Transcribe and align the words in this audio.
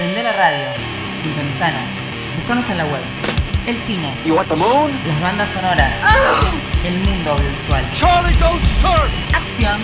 Prende 0.00 0.22
la 0.22 0.32
radio, 0.32 0.64
sintonizanos, 1.22 1.82
buscanos 2.38 2.70
en 2.70 2.78
la 2.78 2.84
web. 2.86 3.02
El 3.66 3.76
cine, 3.80 4.16
You 4.24 4.34
want 4.34 4.48
the 4.48 4.56
moon? 4.56 4.90
las 5.06 5.20
bandas 5.20 5.50
sonoras, 5.50 5.92
el 6.86 6.94
mundo 7.00 7.32
audiovisual, 7.32 7.84
Charlie, 7.92 8.34
don't 8.38 8.64
surf! 8.64 9.12
acción, 9.34 9.78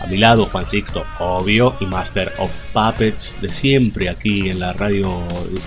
A 0.03 0.07
mi 0.07 0.17
lado 0.19 0.47
Juan 0.47 0.65
Sixto, 0.65 1.05
obvio, 1.19 1.75
y 1.81 1.87
Master 1.87 2.33
of 2.39 2.51
Puppets 2.73 3.35
de 3.41 3.51
siempre 3.51 4.09
aquí 4.09 4.51
en 4.51 4.61
la 4.61 4.73
radio, 4.73 5.11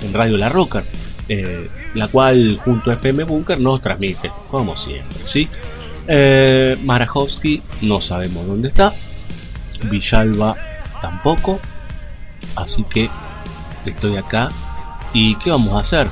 en 0.02 0.14
Radio 0.14 0.38
La 0.38 0.50
Roca, 0.50 0.84
eh, 1.28 1.70
la 1.94 2.08
cual 2.08 2.58
junto 2.64 2.90
a 2.90 2.94
FM 2.94 3.26
Bunker 3.26 3.60
nos 3.60 3.82
transmite, 3.82 4.32
como 4.50 4.78
siempre, 4.78 5.20
¿sí? 5.26 5.48
Eh, 6.08 6.78
Marajowski 6.84 7.62
no 7.82 8.00
sabemos 8.00 8.48
dónde 8.48 8.70
está, 8.70 8.94
Villalba 9.90 10.56
tampoco, 11.02 11.60
así 12.56 12.84
que 12.84 13.10
estoy 13.86 14.18
acá 14.18 14.50
¿Y 15.14 15.36
qué 15.36 15.52
vamos 15.52 15.74
a 15.74 15.80
hacer? 15.80 16.08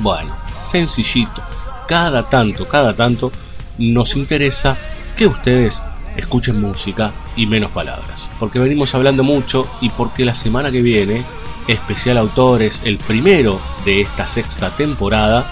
Bueno, 0.00 0.34
sencillito. 0.64 1.42
Cada 1.86 2.28
tanto, 2.28 2.68
cada 2.68 2.94
tanto 2.94 3.32
nos 3.78 4.16
interesa 4.16 4.76
que 5.16 5.26
ustedes 5.26 5.82
escuchen 6.16 6.60
música 6.60 7.12
y 7.36 7.46
menos 7.46 7.70
palabras. 7.70 8.30
Porque 8.38 8.58
venimos 8.58 8.94
hablando 8.94 9.24
mucho 9.24 9.66
y 9.80 9.88
porque 9.90 10.24
la 10.24 10.34
semana 10.34 10.70
que 10.70 10.82
viene, 10.82 11.24
especial 11.66 12.18
autores, 12.18 12.82
el 12.84 12.98
primero 12.98 13.60
de 13.84 14.02
esta 14.02 14.26
sexta 14.26 14.70
temporada, 14.70 15.44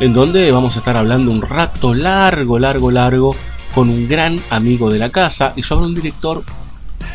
en 0.00 0.12
donde 0.12 0.50
vamos 0.50 0.76
a 0.76 0.80
estar 0.80 0.96
hablando 0.96 1.30
un 1.30 1.42
rato 1.42 1.94
largo, 1.94 2.58
largo, 2.58 2.90
largo, 2.90 3.36
con 3.74 3.88
un 3.88 4.08
gran 4.08 4.40
amigo 4.50 4.90
de 4.90 4.98
la 4.98 5.10
casa 5.10 5.52
y 5.56 5.62
sobre 5.62 5.86
un 5.86 5.94
director 5.94 6.44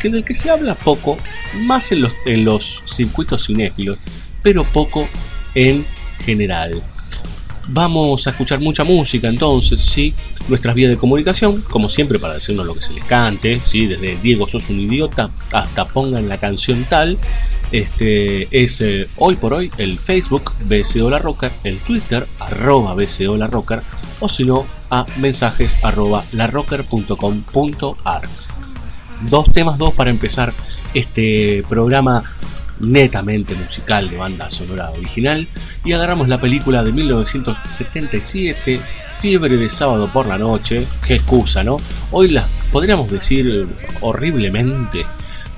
que 0.00 0.10
del 0.10 0.24
que 0.24 0.34
se 0.34 0.50
habla 0.50 0.74
poco, 0.74 1.16
más 1.54 1.90
en 1.92 2.02
los, 2.02 2.12
en 2.24 2.44
los 2.44 2.82
circuitos 2.86 3.46
cinéfilos, 3.46 3.98
pero 4.42 4.64
poco 4.64 5.08
en 5.54 5.86
general. 6.24 6.82
Vamos 7.70 8.26
a 8.26 8.30
escuchar 8.30 8.60
mucha 8.60 8.82
música 8.82 9.28
entonces, 9.28 9.82
sí, 9.82 10.14
nuestras 10.48 10.74
vías 10.74 10.90
de 10.90 10.96
comunicación, 10.96 11.60
como 11.62 11.90
siempre 11.90 12.18
para 12.18 12.34
decirnos 12.34 12.64
lo 12.64 12.74
que 12.74 12.80
se 12.80 12.94
les 12.94 13.04
cante, 13.04 13.60
sí, 13.60 13.86
desde 13.86 14.16
Diego 14.16 14.48
sos 14.48 14.70
un 14.70 14.80
idiota 14.80 15.30
hasta 15.52 15.86
pongan 15.86 16.28
la 16.28 16.38
canción 16.38 16.84
tal, 16.88 17.18
este 17.70 18.48
es 18.50 18.80
eh, 18.80 19.08
hoy 19.16 19.36
por 19.36 19.52
hoy 19.52 19.70
el 19.76 19.98
Facebook 19.98 20.52
BCO 20.64 21.10
La 21.10 21.18
Rocker, 21.18 21.52
el 21.64 21.78
Twitter 21.80 22.26
arroba 22.38 22.94
BCO 22.94 23.36
La 23.36 23.46
Rocker, 23.46 23.82
o 24.20 24.28
si 24.30 24.44
no 24.44 24.64
a 24.90 25.04
mensajes 25.18 25.84
arroba 25.84 26.24
larrocker.com.ar. 26.32 28.22
Dos 29.28 29.50
temas 29.50 29.76
dos 29.76 29.92
para 29.92 30.08
empezar 30.08 30.54
este 30.94 31.62
programa 31.68 32.24
netamente 32.80 33.54
musical 33.54 34.08
de 34.08 34.16
banda 34.16 34.50
sonora 34.50 34.90
original 34.90 35.48
y 35.84 35.92
agarramos 35.92 36.28
la 36.28 36.38
película 36.38 36.82
de 36.82 36.92
1977 36.92 38.80
Fiebre 39.20 39.56
de 39.56 39.68
sábado 39.68 40.10
por 40.12 40.26
la 40.26 40.38
noche 40.38 40.86
qué 41.06 41.16
excusa 41.16 41.64
no 41.64 41.78
hoy 42.12 42.28
las 42.28 42.46
podríamos 42.70 43.10
decir 43.10 43.66
horriblemente 44.00 45.04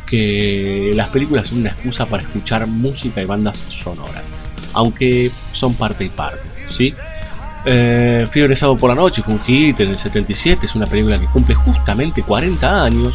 que 0.06 0.92
las 0.94 1.08
películas 1.08 1.48
son 1.48 1.58
una 1.58 1.70
excusa 1.70 2.06
para 2.06 2.22
escuchar 2.22 2.66
música 2.66 3.20
y 3.20 3.26
bandas 3.26 3.58
sonoras 3.68 4.32
aunque 4.72 5.30
son 5.52 5.74
parte 5.74 6.04
y 6.04 6.08
parte 6.08 6.42
sí 6.68 6.94
eh, 7.66 8.26
Fiebre 8.30 8.50
de 8.50 8.56
sábado 8.56 8.78
por 8.78 8.88
la 8.88 8.96
noche 8.96 9.22
fue 9.22 9.34
un 9.34 9.40
hit 9.42 9.78
en 9.80 9.90
el 9.90 9.98
77 9.98 10.64
es 10.64 10.74
una 10.74 10.86
película 10.86 11.20
que 11.20 11.26
cumple 11.26 11.54
justamente 11.54 12.22
40 12.22 12.84
años 12.84 13.14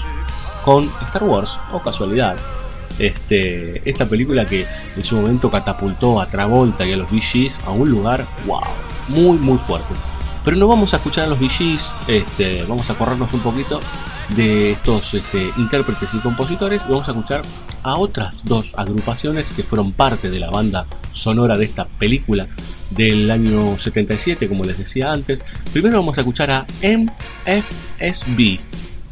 con 0.63 0.89
Star 1.01 1.23
Wars 1.23 1.57
o 1.71 1.79
casualidad 1.79 2.35
este, 2.99 3.87
esta 3.89 4.05
película 4.05 4.45
que 4.45 4.65
en 4.95 5.03
su 5.03 5.15
momento 5.15 5.49
catapultó 5.49 6.19
a 6.19 6.27
Travolta 6.27 6.85
y 6.85 6.93
a 6.93 6.97
los 6.97 7.11
VGs 7.11 7.61
a 7.65 7.71
un 7.71 7.89
lugar, 7.89 8.25
wow, 8.45 8.61
muy 9.09 9.37
muy 9.37 9.57
fuerte. 9.57 9.93
Pero 10.43 10.57
no 10.57 10.67
vamos 10.67 10.93
a 10.93 10.97
escuchar 10.97 11.25
a 11.25 11.27
los 11.27 11.39
VGs, 11.39 11.93
este, 12.07 12.63
vamos 12.67 12.89
a 12.89 12.95
corrernos 12.95 13.33
un 13.33 13.39
poquito 13.39 13.81
de 14.35 14.71
estos 14.71 15.13
este, 15.13 15.49
intérpretes 15.57 16.13
y 16.13 16.19
compositores 16.19 16.85
y 16.85 16.91
vamos 16.91 17.07
a 17.07 17.11
escuchar 17.11 17.41
a 17.83 17.95
otras 17.97 18.43
dos 18.45 18.73
agrupaciones 18.77 19.51
que 19.51 19.63
fueron 19.63 19.91
parte 19.91 20.29
de 20.29 20.39
la 20.39 20.49
banda 20.49 20.85
sonora 21.11 21.57
de 21.57 21.65
esta 21.65 21.85
película 21.85 22.47
del 22.91 23.29
año 23.29 23.77
77, 23.77 24.47
como 24.47 24.63
les 24.63 24.77
decía 24.77 25.11
antes. 25.11 25.43
Primero 25.71 25.97
vamos 25.97 26.17
a 26.17 26.21
escuchar 26.21 26.51
a 26.51 26.65
MFSB. 26.81 28.59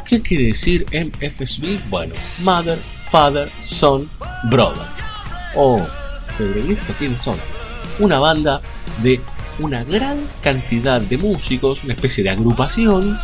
¿Qué 0.06 0.22
quiere 0.22 0.46
decir 0.46 0.86
MFSB? 0.92 1.90
Bueno, 1.90 2.14
Mother 2.44 2.78
Father, 3.14 3.52
Son, 3.62 4.10
Brother. 4.50 4.88
¿y 6.68 6.72
esto 6.72 6.94
quiénes 6.98 7.22
son? 7.22 7.38
Una 8.00 8.18
banda 8.18 8.60
de 9.04 9.22
una 9.60 9.84
gran 9.84 10.18
cantidad 10.42 11.00
de 11.00 11.20
músicos, 11.20 11.84
una 11.84 11.94
especie 11.94 12.24
de 12.24 12.32
agrupación, 12.32 13.16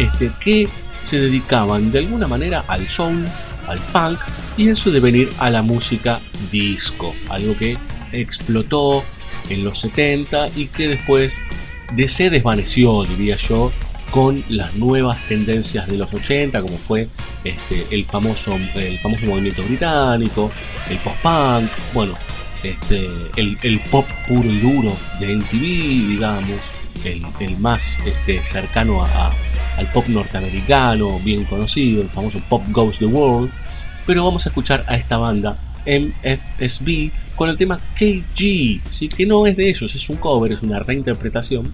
este, 0.00 0.32
que 0.40 0.68
se 1.02 1.20
dedicaban 1.20 1.92
de 1.92 2.00
alguna 2.00 2.26
manera 2.26 2.64
al 2.66 2.90
soul, 2.90 3.24
al 3.68 3.78
punk 3.92 4.18
y 4.56 4.66
en 4.66 4.74
su 4.74 4.90
devenir 4.90 5.32
a 5.38 5.50
la 5.50 5.62
música 5.62 6.20
disco, 6.50 7.14
algo 7.28 7.56
que 7.56 7.78
explotó 8.10 9.04
en 9.50 9.62
los 9.62 9.78
70 9.82 10.48
y 10.56 10.66
que 10.66 10.88
después 10.88 11.40
de 11.94 12.08
se 12.08 12.28
desvaneció, 12.28 13.04
diría 13.04 13.36
yo, 13.36 13.70
con 14.12 14.44
las 14.50 14.74
nuevas 14.74 15.18
tendencias 15.26 15.88
de 15.88 15.96
los 15.96 16.12
80, 16.12 16.60
como 16.60 16.76
fue 16.76 17.08
este, 17.44 17.86
el, 17.90 18.04
famoso, 18.04 18.54
el 18.74 18.98
famoso 18.98 19.24
movimiento 19.26 19.62
británico, 19.62 20.52
el 20.90 20.98
post-punk, 20.98 21.70
bueno, 21.94 22.14
este, 22.62 23.08
el, 23.36 23.80
pop 23.90 24.06
puro 24.28 24.44
y 24.44 24.60
duro 24.60 24.92
de 25.18 25.36
MTV, 25.36 26.08
digamos, 26.08 26.60
el, 27.04 27.22
el 27.40 27.56
más 27.56 27.98
este, 28.06 28.44
cercano 28.44 29.02
al 29.02 29.90
pop 29.92 30.06
norteamericano, 30.08 31.18
bien 31.20 31.44
conocido, 31.46 32.02
el 32.02 32.10
famoso 32.10 32.38
Pop 32.50 32.62
Goes 32.68 32.98
the 32.98 33.06
World, 33.06 33.50
pero 34.06 34.24
vamos 34.24 34.44
a 34.44 34.50
escuchar 34.50 34.84
a 34.88 34.96
esta 34.96 35.16
banda 35.16 35.56
MFSB 35.86 37.10
con 37.34 37.48
el 37.48 37.56
tema 37.56 37.80
KG, 37.98 38.82
¿sí? 38.90 39.08
que 39.08 39.24
no 39.24 39.46
es 39.46 39.56
de 39.56 39.70
ellos, 39.70 39.94
es 39.94 40.08
un 40.10 40.16
cover, 40.16 40.52
es 40.52 40.62
una 40.62 40.80
reinterpretación. 40.80 41.72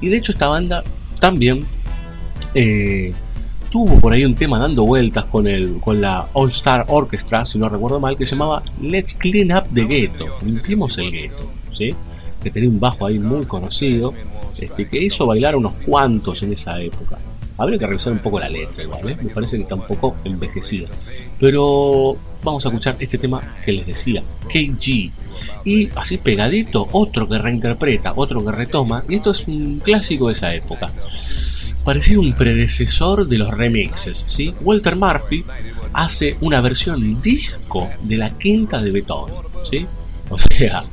Y 0.00 0.08
de 0.08 0.16
hecho 0.16 0.32
esta 0.32 0.48
banda 0.48 0.84
también 1.22 1.64
eh, 2.52 3.14
estuvo 3.62 4.00
por 4.00 4.12
ahí 4.12 4.24
un 4.24 4.34
tema 4.34 4.58
dando 4.58 4.84
vueltas 4.84 5.24
con, 5.26 5.46
el, 5.46 5.78
con 5.78 6.00
la 6.00 6.26
All 6.32 6.50
Star 6.50 6.84
Orchestra, 6.88 7.46
si 7.46 7.60
no 7.60 7.68
recuerdo 7.68 8.00
mal, 8.00 8.16
que 8.18 8.26
se 8.26 8.34
llamaba 8.34 8.64
Let's 8.80 9.14
Clean 9.14 9.56
Up 9.56 9.72
the 9.72 9.84
Ghetto, 9.84 10.26
limpiemos 10.44 10.98
el 10.98 11.12
gueto, 11.12 11.48
¿sí? 11.70 11.94
que 12.42 12.50
tenía 12.50 12.68
un 12.68 12.80
bajo 12.80 13.06
ahí 13.06 13.20
muy 13.20 13.46
conocido, 13.46 14.12
este, 14.60 14.88
que 14.88 15.00
hizo 15.00 15.24
bailar 15.24 15.54
a 15.54 15.58
unos 15.58 15.74
cuantos 15.86 16.42
en 16.42 16.54
esa 16.54 16.80
época. 16.80 17.18
Habría 17.56 17.78
que 17.78 17.86
revisar 17.86 18.12
un 18.12 18.18
poco 18.18 18.40
la 18.40 18.48
letra 18.48 18.82
igual, 18.82 19.08
¿eh? 19.08 19.16
me 19.22 19.30
parece 19.30 19.58
que 19.58 19.62
está 19.62 19.76
un 19.76 19.86
poco 19.86 20.16
envejecida. 20.24 20.88
Pero 21.38 22.16
vamos 22.42 22.66
a 22.66 22.68
escuchar 22.68 22.96
este 22.98 23.16
tema 23.16 23.40
que 23.64 23.70
les 23.70 23.86
decía, 23.86 24.24
KG. 24.48 25.12
Y 25.64 25.88
así 25.96 26.18
pegadito, 26.18 26.88
otro 26.92 27.28
que 27.28 27.38
reinterpreta, 27.38 28.12
otro 28.16 28.44
que 28.44 28.52
retoma, 28.52 29.04
y 29.08 29.16
esto 29.16 29.30
es 29.30 29.46
un 29.46 29.80
clásico 29.80 30.26
de 30.26 30.32
esa 30.32 30.54
época. 30.54 30.90
Parecía 31.84 32.18
un 32.18 32.32
predecesor 32.34 33.26
de 33.26 33.38
los 33.38 33.50
remixes, 33.50 34.24
¿sí? 34.28 34.54
Walter 34.60 34.96
Murphy 34.96 35.44
hace 35.92 36.36
una 36.40 36.60
versión 36.60 37.20
disco 37.20 37.90
de 38.02 38.16
la 38.16 38.30
quinta 38.30 38.80
de 38.80 38.90
Beethoven, 38.90 39.34
¿sí? 39.64 39.86
O 40.32 40.38
sea, 40.38 40.84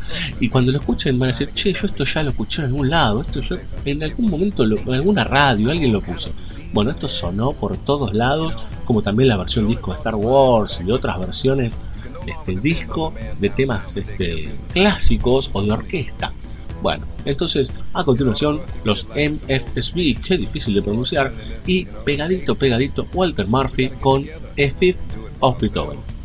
y 0.41 0.49
cuando 0.49 0.71
lo 0.71 0.79
escuchen 0.79 1.17
van 1.17 1.29
a 1.29 1.31
decir, 1.31 1.51
che, 1.53 1.71
yo 1.71 1.87
esto 1.87 2.03
ya 2.03 2.23
lo 2.23 2.31
escuché 2.31 2.61
en 2.61 2.67
algún 2.67 2.89
lado, 2.89 3.21
esto 3.21 3.39
yo 3.39 3.55
en 3.85 4.03
algún 4.03 4.29
momento, 4.29 4.63
en 4.65 4.93
alguna 4.93 5.23
radio, 5.23 5.71
alguien 5.71 5.93
lo 5.93 6.01
puso. 6.01 6.31
Bueno, 6.73 6.91
esto 6.91 7.07
sonó 7.07 7.53
por 7.53 7.77
todos 7.77 8.13
lados, 8.13 8.53
como 8.83 9.01
también 9.01 9.29
la 9.29 9.37
versión 9.37 9.67
disco 9.67 9.91
de 9.91 9.97
Star 9.97 10.15
Wars 10.15 10.81
y 10.85 10.91
otras 10.91 11.17
versiones 11.19 11.79
este 12.31 12.55
disco 12.55 13.13
de 13.39 13.49
temas 13.49 13.95
este, 13.97 14.49
clásicos 14.73 15.49
o 15.53 15.61
de 15.61 15.71
orquesta. 15.71 16.31
Bueno, 16.81 17.05
entonces 17.25 17.69
a 17.93 18.03
continuación 18.03 18.61
los 18.83 19.05
MFSB, 19.07 20.21
que 20.21 20.37
difícil 20.37 20.75
de 20.75 20.81
pronunciar, 20.81 21.33
y 21.65 21.85
pegadito, 21.85 22.55
pegadito 22.55 23.05
Walter 23.13 23.47
Murphy 23.47 23.89
con 23.89 24.23
A 24.23 24.79
Fifth 24.79 24.99
of 25.39 25.59
Beethoven. 25.59 26.18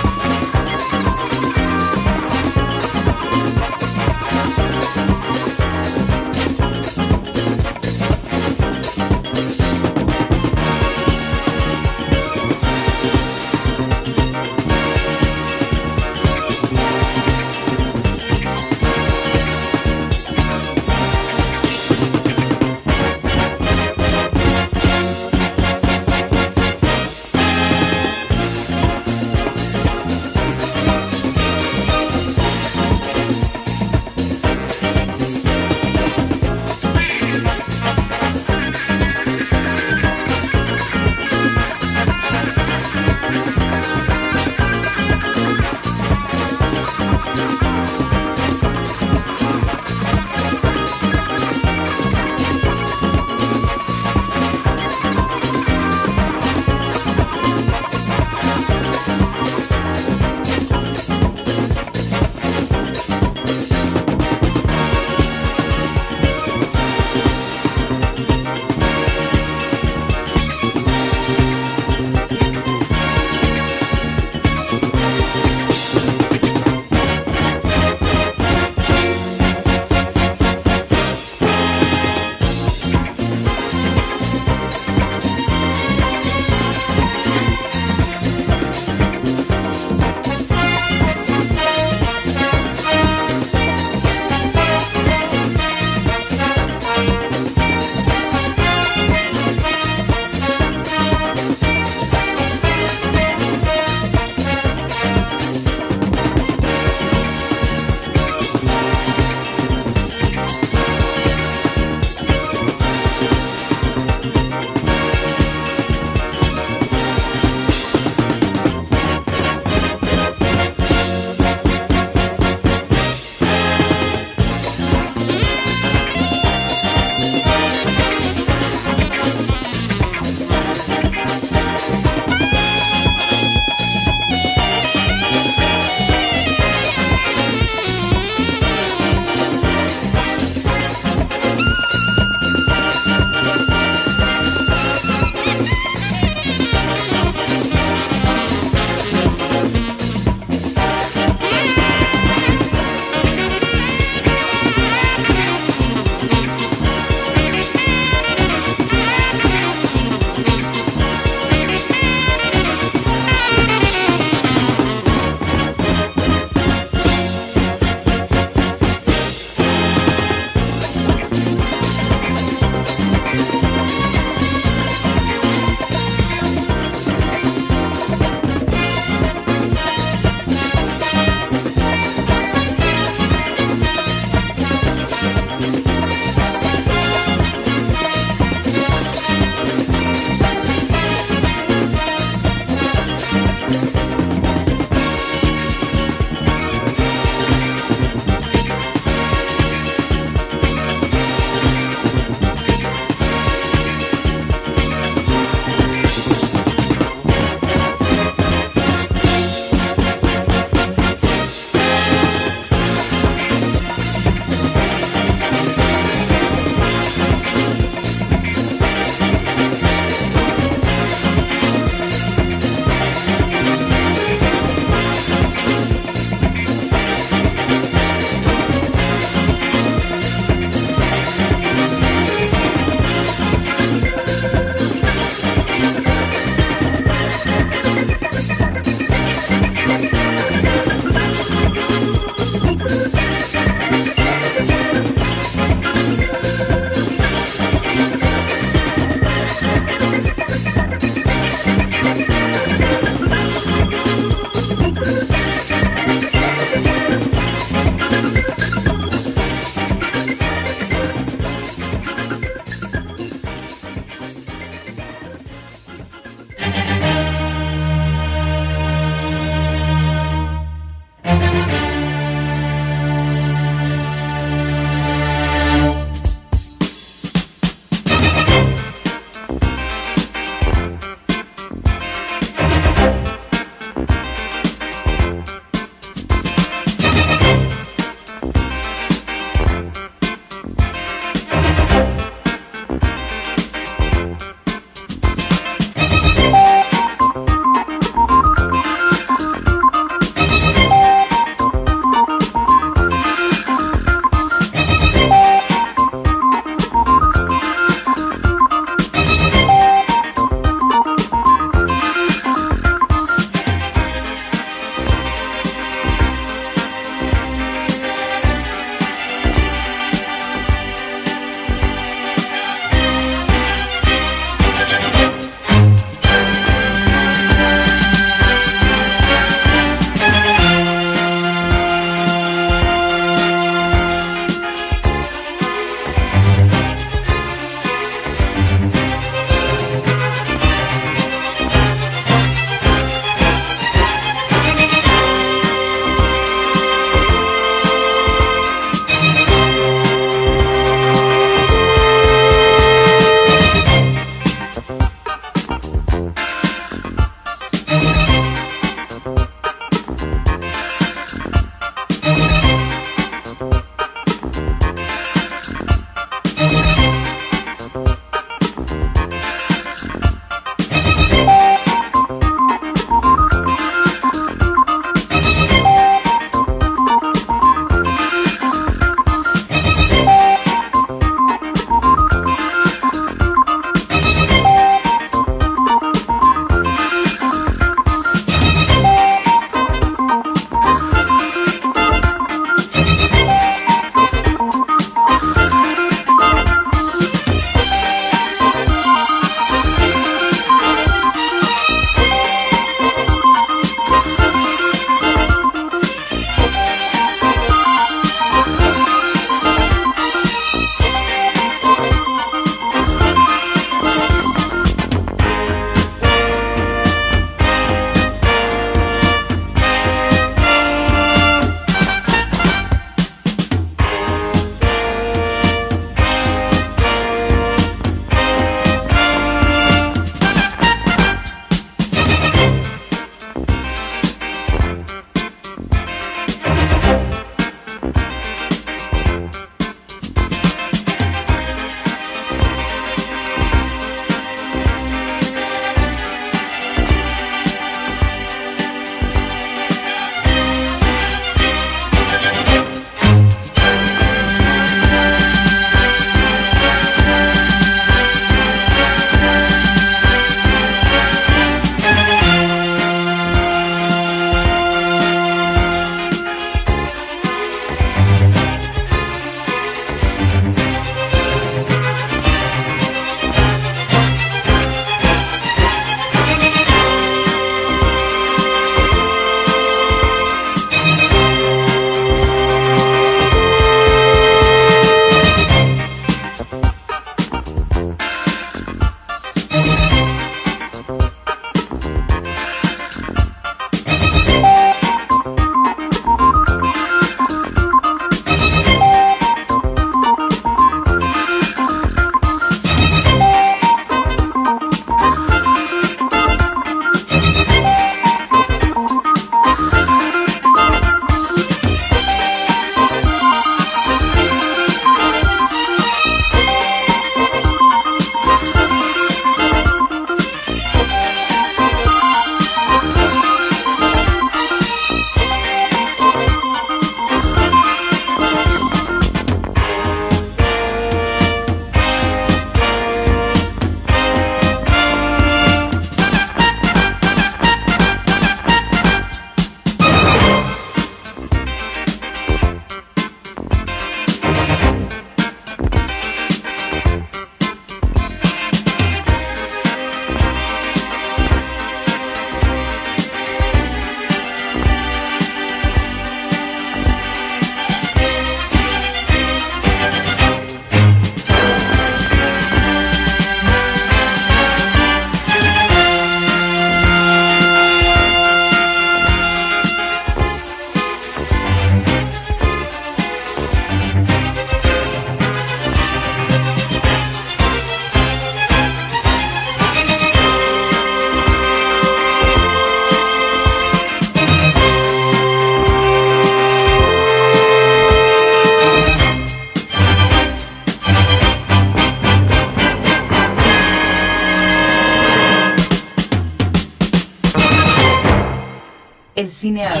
Cine 599.68 599.84
habla. 599.84 600.00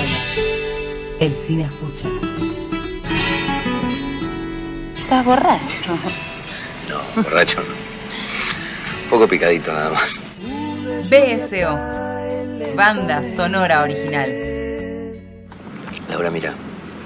El 1.20 1.34
cine 1.34 1.64
escucha. 1.64 2.08
¿Estás 4.98 5.24
borracho? 5.26 5.78
No, 6.88 7.22
borracho 7.22 7.60
no. 7.60 7.74
Un 9.04 9.10
poco 9.10 9.28
picadito 9.28 9.70
nada 9.70 9.90
más. 9.90 10.20
BSO. 11.10 12.74
Banda 12.76 13.22
sonora 13.36 13.82
original. 13.82 14.30
Laura, 16.08 16.30
mira, 16.30 16.54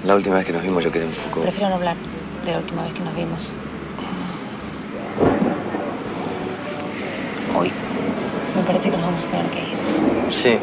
la 0.05 0.15
última 0.15 0.35
vez 0.35 0.45
que 0.45 0.53
nos 0.53 0.63
vimos 0.63 0.85
yo 0.85 0.91
quedé 0.91 1.05
un 1.05 1.11
poco... 1.11 1.41
Prefiero 1.41 1.67
no 1.67 1.75
hablar 1.75 1.97
de 2.45 2.51
la 2.53 2.59
última 2.59 2.83
vez 2.83 2.93
que 2.93 3.01
nos 3.01 3.13
vimos. 3.13 3.51
Hoy 7.57 7.71
me 8.55 8.61
parece 8.61 8.89
que 8.89 8.95
nos 8.95 9.05
vamos 9.05 9.25
a 9.25 9.27
tener 9.27 9.45
que 9.47 9.59
ir. 9.59 10.33
Sí. 10.33 10.59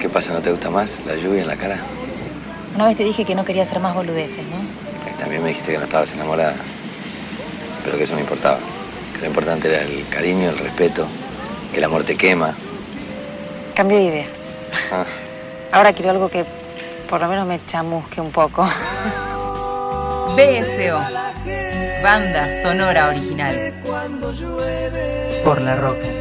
¿Qué 0.00 0.08
pasa? 0.08 0.32
¿No 0.32 0.40
te 0.40 0.50
gusta 0.50 0.70
más 0.70 1.04
la 1.06 1.14
lluvia 1.14 1.42
en 1.42 1.48
la 1.48 1.56
cara? 1.56 1.78
Una 2.74 2.86
vez 2.86 2.96
te 2.96 3.04
dije 3.04 3.24
que 3.24 3.34
no 3.34 3.44
quería 3.44 3.62
hacer 3.64 3.80
más 3.80 3.94
boludeces, 3.94 4.44
¿no? 4.46 5.18
También 5.18 5.42
me 5.42 5.48
dijiste 5.50 5.72
que 5.72 5.78
no 5.78 5.84
estabas 5.84 6.10
enamorada, 6.12 6.54
pero 7.84 7.98
que 7.98 8.04
eso 8.04 8.14
no 8.14 8.20
importaba. 8.20 8.58
Que 9.12 9.20
lo 9.20 9.26
importante 9.26 9.68
era 9.68 9.82
el 9.82 10.08
cariño, 10.08 10.48
el 10.50 10.58
respeto, 10.58 11.06
que 11.72 11.78
el 11.78 11.84
amor 11.84 12.04
te 12.04 12.16
quema. 12.16 12.50
Cambio 13.74 13.98
de 13.98 14.04
idea. 14.04 14.26
Ah, 14.90 15.04
Ahora 15.72 15.92
quiero 15.92 16.10
algo 16.10 16.28
que 16.28 16.44
por 17.08 17.20
lo 17.20 17.28
menos 17.28 17.46
me 17.46 17.60
chamusque 17.66 18.20
un 18.20 18.30
poco. 18.30 18.64
BSO. 20.36 20.98
Banda 22.02 22.62
sonora 22.62 23.08
original. 23.08 23.74
Por 25.44 25.60
la 25.60 25.76
roca. 25.76 26.19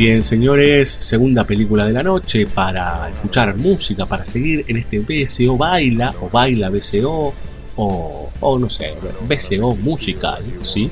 Bien, 0.00 0.24
señores, 0.24 0.88
segunda 0.88 1.44
película 1.44 1.84
de 1.84 1.92
la 1.92 2.02
noche 2.02 2.46
para 2.46 3.10
escuchar 3.10 3.54
música, 3.58 4.06
para 4.06 4.24
seguir 4.24 4.64
en 4.66 4.78
este 4.78 4.98
BCO 4.98 5.58
Baila 5.58 6.14
o 6.22 6.30
Baila 6.30 6.70
BCO 6.70 7.34
o, 7.76 8.58
no 8.58 8.70
sé, 8.70 8.94
BCO 9.28 9.74
musical, 9.74 10.42
¿sí? 10.64 10.90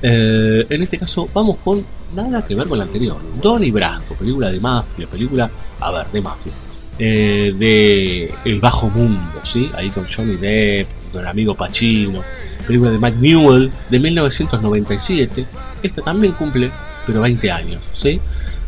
Eh, 0.00 0.64
en 0.70 0.82
este 0.82 0.96
caso 0.96 1.28
vamos 1.34 1.58
con 1.62 1.84
nada 2.16 2.42
que 2.46 2.54
ver 2.54 2.66
con 2.66 2.78
la 2.78 2.84
anterior. 2.84 3.20
Donnie 3.42 3.70
Brasco, 3.70 4.14
película 4.14 4.50
de 4.50 4.58
mafia, 4.58 5.06
película, 5.06 5.50
a 5.78 5.90
ver, 5.90 6.06
de 6.06 6.20
mafia. 6.22 6.52
eh, 6.98 7.54
de 7.58 8.32
El 8.46 8.58
Bajo 8.58 8.88
Mundo, 8.88 9.40
¿sí? 9.44 9.70
Ahí 9.74 9.90
con 9.90 10.06
Johnny 10.08 10.36
Depp, 10.36 10.88
con 11.12 11.20
el 11.20 11.26
amigo 11.28 11.54
Pacino. 11.54 12.22
Película 12.66 12.90
de 12.90 12.98
Mike 12.98 13.18
Newell 13.20 13.70
de 13.90 13.98
1997. 13.98 15.44
Esta 15.82 16.00
también 16.00 16.32
cumple, 16.32 16.70
pero 17.10 17.22
20 17.22 17.50
años, 17.50 17.82
¿sí? 17.92 18.20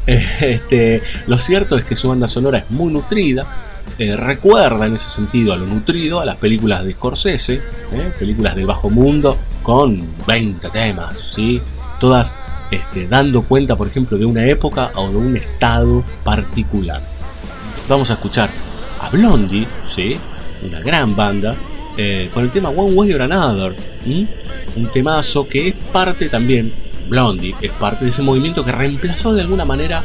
Eh, 0.07 0.27
Este, 0.41 1.03
lo 1.29 1.39
cierto 1.39 1.77
es 1.77 1.85
que 1.85 1.95
su 1.95 2.09
banda 2.09 2.27
sonora 2.27 2.59
es 2.59 2.71
muy 2.71 2.93
nutrida, 2.93 3.47
eh, 3.99 4.17
recuerda 4.17 4.87
en 4.87 4.97
ese 4.97 5.09
sentido 5.09 5.53
a 5.53 5.57
lo 5.57 5.67
nutrido 5.67 6.21
a 6.21 6.25
las 6.25 6.39
películas 6.39 6.85
de 6.85 6.93
Scorsese, 6.93 7.55
¿eh? 7.55 8.13
películas 8.19 8.57
de 8.57 8.65
bajo 8.65 8.91
mundo 8.91 9.39
con 9.63 10.03
20 10.27 10.71
temas, 10.71 11.19
¿sí? 11.19 11.61
todas 12.01 12.35
este, 12.71 13.07
dando 13.07 13.43
cuenta, 13.43 13.77
por 13.77 13.87
ejemplo, 13.87 14.19
de 14.19 14.25
una 14.25 14.45
época 14.47 14.91
o 14.97 15.09
de 15.09 15.17
un 15.17 15.37
estado 15.37 16.03
particular. 16.25 17.01
Vamos 17.89 18.11
a 18.11 18.15
escuchar 18.15 18.51
a 19.01 19.09
Blondie, 19.11 19.67
¿sí? 19.89 20.17
una 20.67 20.81
gran 20.81 21.15
banda, 21.15 21.55
con 22.33 22.43
el 22.45 22.51
tema 22.51 22.71
One 22.71 22.95
Way 22.95 23.13
or 23.13 23.23
Another, 23.23 23.77
un 24.77 24.87
temazo 24.93 25.47
que 25.47 25.69
es 25.69 25.75
parte 25.93 26.29
también, 26.29 26.73
Blondie 27.09 27.55
es 27.61 27.71
parte 27.73 28.05
de 28.05 28.11
ese 28.11 28.23
movimiento 28.23 28.65
que 28.65 28.73
reemplazó 28.73 29.33
de 29.35 29.43
alguna 29.43 29.65
manera 29.65 30.03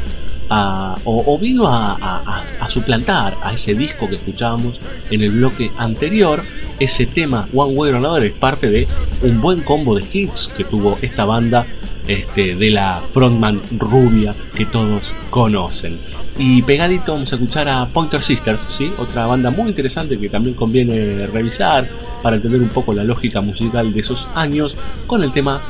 a- 0.50 0.96
o, 1.04 1.38
vino 1.38 1.64
a 1.66 2.42
suplantar 2.68 3.36
a 3.42 3.52
ese 3.54 3.74
disco 3.74 4.08
que 4.08 4.14
escuchábamos 4.16 4.80
en 5.10 5.22
el 5.22 5.30
bloque 5.32 5.70
anterior. 5.78 6.42
Ese 6.78 7.06
tema 7.06 7.48
One 7.52 7.74
Way 7.74 7.90
or 7.90 7.96
Another 7.96 8.22
es 8.24 8.32
parte 8.34 8.68
de 8.70 8.86
un 9.22 9.40
buen 9.40 9.62
combo 9.62 9.94
de 9.96 10.04
hits 10.12 10.48
que 10.56 10.64
tuvo 10.64 10.96
esta 11.02 11.24
banda 11.24 11.66
este, 12.06 12.54
de 12.54 12.70
la 12.70 13.02
frontman 13.12 13.60
rubia 13.78 14.34
que 14.54 14.64
todos 14.64 15.12
conocen. 15.30 15.98
Y 16.38 16.62
pegadito 16.62 17.12
vamos 17.12 17.32
a 17.32 17.34
escuchar 17.34 17.68
a 17.68 17.88
Pointer 17.92 18.22
Sisters, 18.22 18.64
¿sí? 18.68 18.92
otra 18.96 19.26
banda 19.26 19.50
muy 19.50 19.68
interesante 19.68 20.16
que 20.18 20.28
también 20.28 20.54
conviene 20.54 21.26
revisar 21.26 21.84
para 22.22 22.36
entender 22.36 22.60
un 22.62 22.68
poco 22.68 22.92
la 22.94 23.02
lógica 23.02 23.40
musical 23.40 23.92
de 23.92 24.00
esos 24.00 24.28
años 24.36 24.76
con 25.08 25.24
el 25.24 25.32
tema 25.32 25.60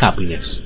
Happiness. 0.00 0.60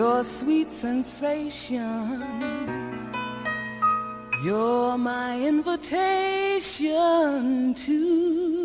Your 0.00 0.24
sweet 0.24 0.72
sensation. 0.72 2.24
You're 4.42 4.96
my 4.96 5.38
invitation 5.38 6.64
to 7.74 8.59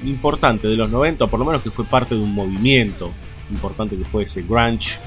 importante 0.04 0.68
de 0.68 0.76
los 0.76 0.92
90, 0.92 1.26
o 1.26 1.28
por 1.28 1.40
lo 1.40 1.46
menos 1.46 1.64
que 1.64 1.72
fue 1.72 1.86
parte 1.86 2.14
de 2.14 2.22
un 2.22 2.34
movimiento 2.34 3.12
importante 3.50 3.98
que 3.98 4.06
fue 4.06 4.24
ese 4.24 4.44
grunge 4.44 5.00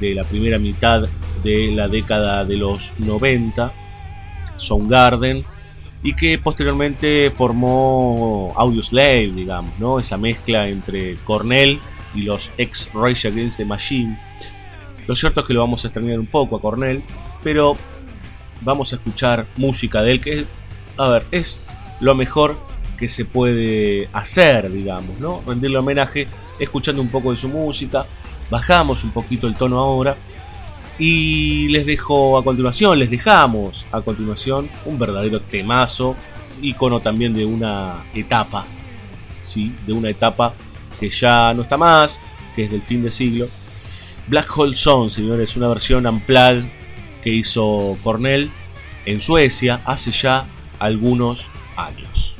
de 0.00 0.14
la 0.14 0.24
primera 0.24 0.58
mitad 0.58 1.02
de 1.44 1.70
la 1.70 1.86
década 1.86 2.44
de 2.44 2.56
los 2.56 2.94
90, 2.98 3.72
Soundgarden, 4.56 5.44
y 6.02 6.14
que 6.14 6.38
posteriormente 6.38 7.30
formó 7.30 8.52
Audioslave, 8.56 9.32
digamos, 9.32 9.78
¿no? 9.78 9.98
Esa 10.00 10.16
mezcla 10.16 10.66
entre 10.68 11.16
Cornell 11.24 11.78
y 12.14 12.22
los 12.22 12.50
ex 12.56 12.90
Rage 12.94 13.28
Against 13.28 13.58
the 13.58 13.64
Machine. 13.64 14.18
Lo 15.06 15.14
cierto 15.14 15.40
es 15.40 15.46
que 15.46 15.54
lo 15.54 15.60
vamos 15.60 15.84
a 15.84 15.88
extrañar 15.88 16.18
un 16.18 16.26
poco 16.26 16.56
a 16.56 16.60
Cornell, 16.60 17.02
pero 17.42 17.76
vamos 18.62 18.92
a 18.92 18.96
escuchar 18.96 19.46
música 19.56 20.02
de 20.02 20.12
él 20.12 20.20
que, 20.20 20.44
a 20.96 21.08
ver, 21.08 21.24
es 21.30 21.60
lo 22.00 22.14
mejor 22.14 22.56
que 22.96 23.08
se 23.08 23.24
puede 23.24 24.08
hacer, 24.12 24.70
digamos, 24.70 25.18
¿no? 25.18 25.42
Rendirle 25.46 25.78
homenaje 25.78 26.26
escuchando 26.58 27.02
un 27.02 27.08
poco 27.08 27.30
de 27.30 27.36
su 27.36 27.48
música. 27.48 28.06
Bajamos 28.50 29.04
un 29.04 29.10
poquito 29.10 29.46
el 29.46 29.54
tono 29.54 29.78
ahora 29.78 30.16
y 31.00 31.68
les 31.68 31.86
dejo 31.86 32.36
a 32.36 32.44
continuación, 32.44 32.98
les 32.98 33.10
dejamos 33.10 33.86
a 33.90 34.02
continuación 34.02 34.68
un 34.84 34.98
verdadero 34.98 35.40
temazo, 35.40 36.14
icono 36.60 37.00
también 37.00 37.32
de 37.32 37.46
una 37.46 38.04
etapa, 38.14 38.66
¿sí? 39.42 39.74
De 39.86 39.94
una 39.94 40.10
etapa 40.10 40.54
que 41.00 41.08
ya 41.08 41.54
no 41.54 41.62
está 41.62 41.78
más, 41.78 42.20
que 42.54 42.64
es 42.64 42.70
del 42.70 42.82
fin 42.82 43.02
de 43.02 43.10
siglo. 43.10 43.48
Black 44.28 44.56
Hole 44.56 44.76
Song, 44.76 45.08
señores, 45.08 45.56
una 45.56 45.68
versión 45.68 46.06
unplugged 46.06 46.64
que 47.22 47.30
hizo 47.30 47.96
Cornell 48.04 48.50
en 49.06 49.22
Suecia 49.22 49.80
hace 49.86 50.10
ya 50.10 50.44
algunos 50.78 51.48
años. 51.76 52.36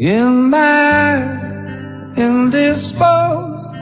In 0.00 0.48
my 0.48 1.20
indisposed, 2.16 3.74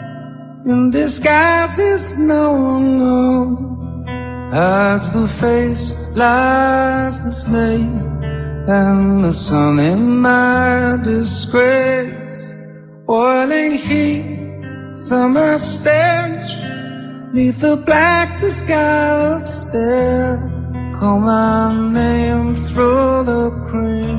in 0.67 0.91
disguise 0.91 2.19
no 2.19 2.55
one 2.55 2.99
knows. 2.99 4.11
Hides 4.53 5.11
the 5.13 5.29
face, 5.29 5.95
lies 6.17 7.23
the 7.23 7.31
slave, 7.31 8.03
and 8.67 9.25
the 9.25 9.33
sun 9.33 9.79
in 9.79 10.19
my 10.19 10.99
disgrace. 11.05 12.53
Boiling 13.07 13.79
heat, 13.79 14.97
summer 14.97 15.57
stench, 15.57 16.51
neath 17.33 17.61
the 17.61 17.81
black 17.87 18.41
disguised 18.41 19.47
stare. 19.47 20.37
Call 20.99 21.21
my 21.21 21.93
name 21.93 22.57
through 22.57 23.23
the 23.23 23.51
cream 23.71 24.18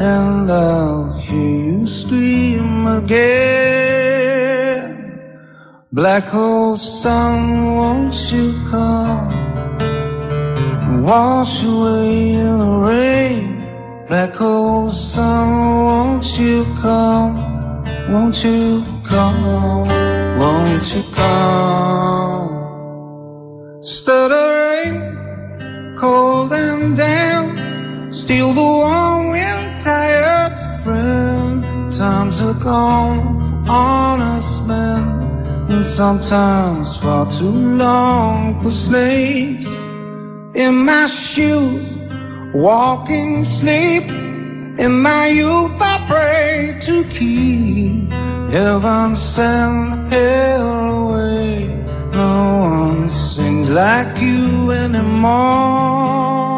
and 0.00 0.50
I'll 0.50 1.12
hear 1.18 1.38
you 1.38 1.86
scream 1.86 2.86
again. 2.86 3.18
Black 5.92 6.24
hole 6.24 6.76
sun, 6.76 7.74
won't 7.74 8.14
you 8.32 8.54
come? 8.70 9.32
Wash 11.02 11.64
away 11.64 12.34
in 12.34 12.58
the 12.58 12.78
rain. 12.86 13.58
Black 14.08 14.34
hole 14.34 14.90
sun, 14.90 15.48
won't 15.84 16.38
you 16.38 16.64
come? 16.80 17.34
Won't 18.12 18.44
you 18.44 18.84
come? 19.04 19.88
Won't 20.38 20.94
you 20.94 21.02
come? 21.12 22.48
Stuttering, 23.82 25.16
cold 25.98 26.52
and 26.52 26.96
damp, 26.96 27.58
still 28.10 28.52
the 28.52 28.60
warm 28.60 29.30
wind 29.30 29.80
tired 29.82 30.52
friend. 30.82 31.64
Times 31.92 32.40
are 32.40 32.58
gone 32.62 33.20
for 33.46 33.72
honest 33.72 34.66
men, 34.66 35.02
and 35.70 35.84
sometimes 35.84 36.96
far 36.96 37.28
too 37.30 37.58
long 37.76 38.62
for 38.62 38.70
snakes. 38.70 39.66
In 40.54 40.74
my 40.84 41.06
shoes, 41.06 41.86
walking 42.54 43.44
sleep. 43.44 44.04
In 44.78 45.02
my 45.02 45.26
youth, 45.26 45.76
I 45.80 45.96
pray 46.08 46.78
to 46.82 47.04
keep 47.10 48.12
heaven 48.50 49.16
send 49.16 50.12
hell 50.12 51.10
away. 51.10 51.66
No 52.12 52.68
one 52.78 53.08
sings 53.08 53.68
like 53.68 54.20
you 54.20 54.70
anymore. 54.70 56.57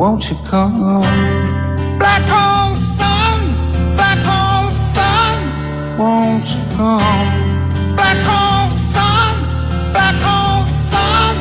Won't 0.00 0.30
you 0.30 0.36
come? 0.46 1.02
Black 1.98 2.22
hole 2.26 2.74
sun, 2.74 3.38
black 3.96 4.18
hole 4.24 4.72
sun, 4.94 5.98
won't 5.98 6.48
you 6.48 6.62
come? 6.74 7.96
Black 7.96 8.16
hole 8.24 8.74
sun, 8.78 9.34
black 9.92 10.16
hole 10.24 10.64
sun, 10.88 11.36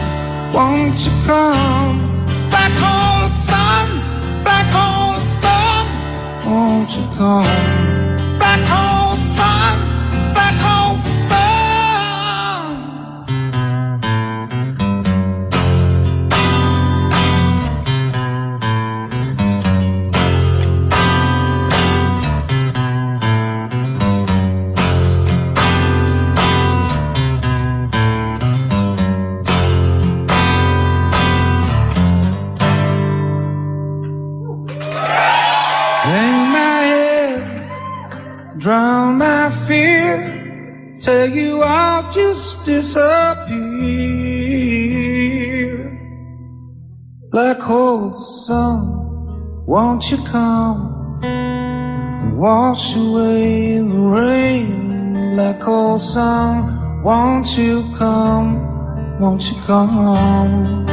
won't 0.51 0.99
you 1.05 1.11
come? 1.25 1.99
Black 2.49 2.73
hole 2.83 3.29
sun, 3.31 4.43
black 4.43 4.67
hole 4.75 5.23
sun, 5.39 5.85
won't 6.45 6.91
you 6.97 7.05
come? 7.15 7.78
Tell 41.10 41.27
you 41.27 41.63
I'll 41.63 42.05
just 42.12 42.67
disappear. 42.67 43.10
Black 47.31 47.57
hole 47.57 48.13
sun, 48.13 49.65
won't 49.65 50.12
you 50.12 50.17
come? 50.17 50.79
Wash 52.37 52.95
away 52.95 53.79
the 53.79 53.99
rain. 54.17 55.33
Black 55.33 55.60
hole 55.63 55.97
sun, 55.97 57.01
Won't 57.03 57.57
you 57.57 57.83
come? 57.97 59.19
Won't 59.19 59.49
you 59.49 59.57
come? 59.65 60.85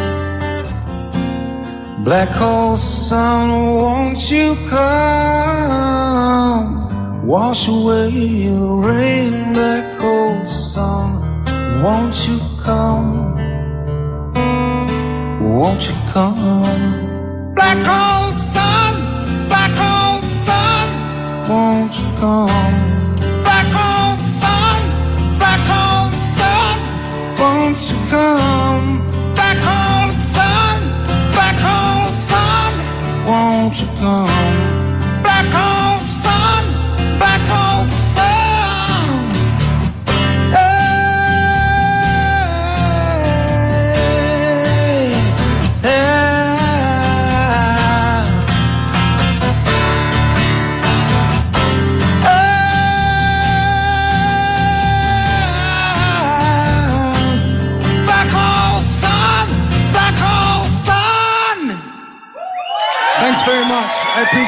Black 2.05 2.31
hole 2.31 2.79
sun, 2.79 3.51
won't 3.83 4.31
you 4.31 4.57
come? 4.71 6.07
Wash 7.27 7.69
away 7.69 8.11
the 8.49 8.67
rain, 8.87 9.53
black 9.53 9.96
hole 10.07 10.47
sun, 10.47 11.09
won't 11.83 12.17
you 12.29 12.39
come? 12.65 13.35
Won't 15.43 15.83
you 15.89 15.97
come? 16.13 17.53
Black 17.57 17.81
hole 17.91 18.33
sun, 18.55 18.95
black 19.51 19.75
hole 19.83 20.23
sun, 20.47 20.87
won't 21.51 21.93
you 22.01 22.09
come? 22.21 22.77
Black 23.47 23.69
hole 23.79 24.19
sun, 24.41 24.81
black 25.41 25.63
hole 25.73 26.13
sun, 26.39 26.77
won't 27.41 27.81
you 27.91 27.99
come? 28.13 28.87
Black 29.37 29.59
hole 29.69 30.13
sun, 30.37 30.79
black 31.37 31.59
hole 31.67 32.13
sun, 32.31 32.73
won't 33.29 33.75
you 33.81 33.89
come? 34.01 34.36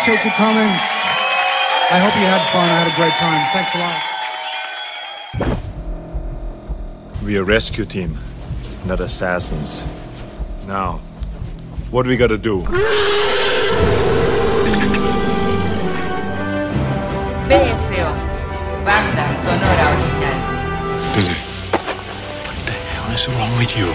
Appreciate 0.08 0.24
you 0.24 0.36
coming. 0.36 0.72
I 1.90 1.98
hope 2.00 2.14
you 2.16 2.24
had 2.24 2.40
fun. 2.50 2.64
I 2.64 2.80
had 2.80 2.88
a 2.88 2.96
great 2.96 3.12
time. 3.20 3.42
Thanks 3.52 3.74
a 3.74 3.78
lot. 3.84 4.02
We 7.22 7.36
a 7.36 7.44
rescue 7.44 7.84
team, 7.84 8.16
not 8.86 9.00
assassins. 9.00 9.84
Now, 10.66 11.00
what 11.90 12.04
do 12.04 12.08
we 12.08 12.16
gotta 12.16 12.38
do? 12.38 12.62
BSO, 17.48 18.12
banda 18.86 19.26
sonora 19.44 19.88
original. 19.92 20.38
Billy, 21.12 21.38
what 22.46 22.56
the 22.64 22.72
hell 22.72 23.12
is 23.14 23.28
wrong 23.28 23.52
with 23.58 23.76
you? 23.76 23.88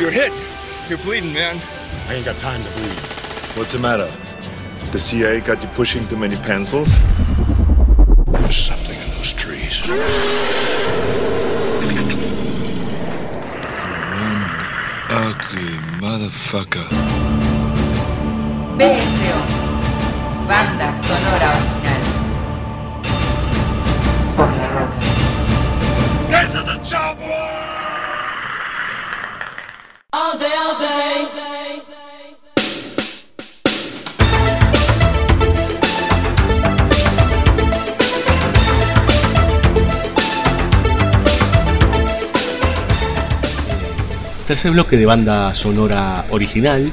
You're 0.00 0.12
hit. 0.12 0.32
You're 0.88 0.98
bleeding, 0.98 1.32
man. 1.32 1.60
I 2.06 2.14
ain't 2.14 2.24
got 2.24 2.38
time 2.38 2.62
to 2.62 2.70
bleed. 2.70 3.17
What's 3.58 3.72
the 3.72 3.80
matter? 3.80 4.08
The 4.92 5.00
CIA 5.00 5.40
got 5.40 5.60
you 5.60 5.68
pushing 5.70 6.06
too 6.06 6.16
many 6.16 6.36
pencils? 6.36 6.96
There's 8.28 8.56
something 8.56 8.94
in 8.94 9.08
those 9.18 9.32
trees. 9.32 9.80
One 9.82 9.98
ugly 15.10 15.74
motherfucker. 15.98 16.86
BSO, 18.78 19.36
banda 20.46 20.94
sonora 21.02 21.50
original. 21.58 22.02
Por 24.36 24.50
la 24.54 24.68
roca. 24.78 25.02
Get 26.30 26.46
to 26.52 26.62
the 26.62 26.78
chopper! 26.84 27.42
All 30.12 30.38
day, 30.38 30.54
all 30.56 30.78
day. 30.78 31.37
Tercer 44.48 44.70
bloque 44.70 44.96
de 44.96 45.04
banda 45.04 45.52
sonora 45.52 46.24
original. 46.30 46.90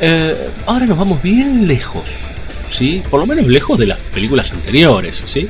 Eh, 0.00 0.36
ahora 0.66 0.86
nos 0.86 0.96
vamos 0.96 1.20
bien 1.20 1.66
lejos, 1.66 2.28
¿sí? 2.70 3.02
Por 3.10 3.18
lo 3.18 3.26
menos 3.26 3.48
lejos 3.48 3.76
de 3.76 3.86
las 3.86 3.98
películas 3.98 4.52
anteriores, 4.52 5.24
¿sí? 5.26 5.48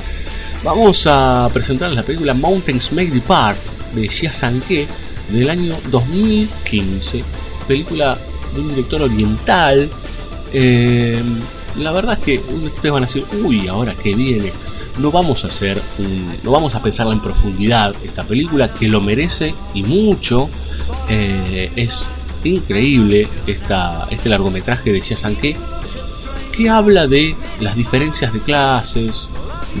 Vamos 0.63 1.05
a 1.05 1.47
presentar 1.53 1.91
la 1.91 2.01
película 2.01 2.33
Mountains 2.33 2.91
May 2.91 3.05
Depart 3.05 3.59
de 3.93 4.07
Xia 4.07 4.33
Sanke 4.33 4.87
del 5.29 5.47
año 5.47 5.75
2015. 5.91 7.23
Película 7.67 8.17
de 8.55 8.59
un 8.59 8.69
director 8.69 9.03
oriental. 9.03 9.91
Eh, 10.53 11.21
la 11.77 11.91
verdad 11.91 12.17
es 12.19 12.25
que 12.25 12.39
ustedes 12.51 12.91
van 12.91 13.03
a 13.03 13.05
decir, 13.05 13.25
uy, 13.43 13.67
ahora 13.67 13.93
que 13.93 14.15
viene. 14.15 14.51
No 14.99 15.11
vamos 15.11 15.43
a 15.43 15.47
hacer 15.47 15.81
no 16.43 16.51
vamos 16.51 16.75
a 16.75 16.83
pensarla 16.83 17.13
en 17.13 17.21
profundidad 17.21 17.95
esta 18.03 18.23
película 18.23 18.73
que 18.73 18.87
lo 18.87 19.01
merece 19.01 19.55
y 19.73 19.83
mucho. 19.83 20.49
Eh, 21.09 21.71
es 21.75 22.05
increíble 22.43 23.27
esta, 23.47 24.07
este 24.09 24.29
largometraje 24.29 24.91
de 24.91 25.01
Xia 25.01 25.17
Sanke 25.17 25.57
que 26.51 26.69
habla 26.69 27.07
de 27.07 27.35
las 27.61 27.75
diferencias 27.75 28.31
de 28.31 28.39
clases, 28.39 29.27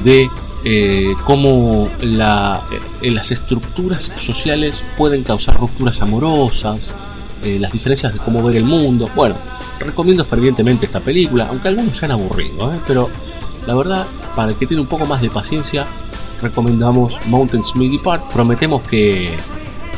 de 0.03 0.27
eh, 0.65 1.13
cómo 1.25 1.89
eh, 2.01 3.11
las 3.11 3.31
estructuras 3.31 4.11
sociales 4.15 4.83
pueden 4.97 5.23
causar 5.23 5.57
rupturas 5.59 6.01
amorosas, 6.01 6.93
las 7.59 7.73
diferencias 7.73 8.13
de 8.13 8.19
cómo 8.19 8.41
ver 8.41 8.55
el 8.55 8.63
mundo. 8.63 9.05
Bueno, 9.13 9.35
recomiendo 9.77 10.23
fervientemente 10.23 10.85
esta 10.85 11.01
película, 11.01 11.47
aunque 11.49 11.67
algunos 11.67 11.97
se 11.97 12.05
han 12.05 12.11
aburrido, 12.11 12.71
pero 12.87 13.09
la 13.65 13.75
verdad, 13.75 14.05
para 14.35 14.49
el 14.49 14.55
que 14.55 14.67
tiene 14.67 14.81
un 14.81 14.87
poco 14.87 15.05
más 15.05 15.21
de 15.21 15.29
paciencia, 15.29 15.85
recomendamos 16.41 17.19
Mountains 17.27 17.75
May 17.75 17.89
Depart. 17.89 18.23
Prometemos 18.31 18.81
que 18.87 19.35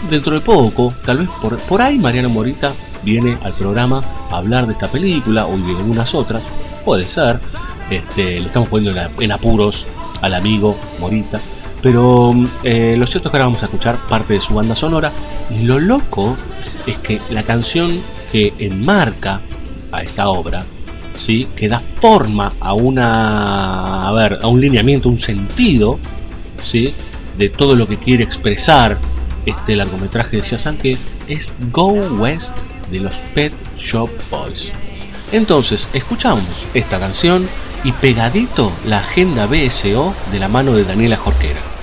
dentro 0.10 0.34
de 0.34 0.42
poco, 0.42 0.94
tal 1.04 1.20
vez 1.20 1.30
por, 1.42 1.58
por 1.58 1.82
ahí 1.82 1.98
Mariano 1.98 2.30
Morita 2.30 2.72
viene 3.04 3.38
al 3.44 3.54
programa 3.54 4.02
a 4.32 4.38
hablar 4.38 4.68
de 4.68 4.74
esta 4.74 4.88
película 4.88 5.48
o 5.48 5.58
de 5.58 5.76
algunas 5.76 6.14
otras, 6.14 6.48
puede 6.84 7.08
ser, 7.08 7.40
este, 7.90 8.40
le 8.40 8.48
estamos 8.48 8.70
poniendo 8.70 9.00
en, 9.20 9.32
apuros 9.32 9.86
al 10.22 10.34
amigo 10.34 10.76
Morita, 11.00 11.40
pero 11.82 12.34
eh, 12.64 12.96
lo 12.98 13.06
cierto 13.06 13.30
es 13.30 13.32
que 13.32 13.38
ahora 13.38 13.46
vamos 13.46 13.62
a 13.62 13.66
escuchar 13.66 13.98
parte 14.08 14.34
de 14.34 14.42
su 14.42 14.56
banda 14.56 14.76
sonora. 14.76 15.12
Y 15.52 15.64
lo 15.64 15.80
loco 15.80 16.36
es 16.88 16.98
que 16.98 17.22
la 17.30 17.44
canción 17.44 17.92
que 18.32 18.54
enmarca 18.58 19.40
a 19.92 20.02
esta 20.02 20.30
obra, 20.30 20.66
¿sí? 21.18 21.48
que 21.56 21.68
da 21.68 21.80
forma 21.80 22.54
a 22.60 22.74
una, 22.74 24.08
a 24.08 24.12
ver, 24.14 24.40
a 24.42 24.48
un 24.48 24.62
lineamiento, 24.62 25.10
un 25.10 25.18
sentido, 25.18 26.00
¿sí? 26.64 26.94
de 27.38 27.50
todo 27.50 27.76
lo 27.76 27.88
que 27.88 27.98
quiere 27.98 28.24
expresar 28.24 28.98
este 29.46 29.76
largometraje 29.76 30.38
de 30.38 30.44
Shazam 30.44 30.78
que 30.78 30.98
es 31.28 31.54
Go 31.72 31.92
West 31.92 32.58
de 32.92 33.00
los 33.00 33.16
Pet 33.34 33.54
Shop 33.78 34.10
Boys. 34.30 34.72
Entonces, 35.32 35.90
escuchamos 35.94 36.46
esta 36.74 37.00
canción 37.00 37.48
y 37.84 37.92
pegadito 37.92 38.72
la 38.86 39.00
agenda 39.00 39.48
BSO 39.48 40.14
de 40.32 40.40
la 40.40 40.48
mano 40.48 40.74
de 40.74 40.86
Daniela 40.86 41.18
Jorquera. 41.18 41.75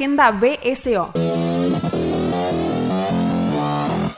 Agenda 0.00 0.30
BSO. 0.30 1.12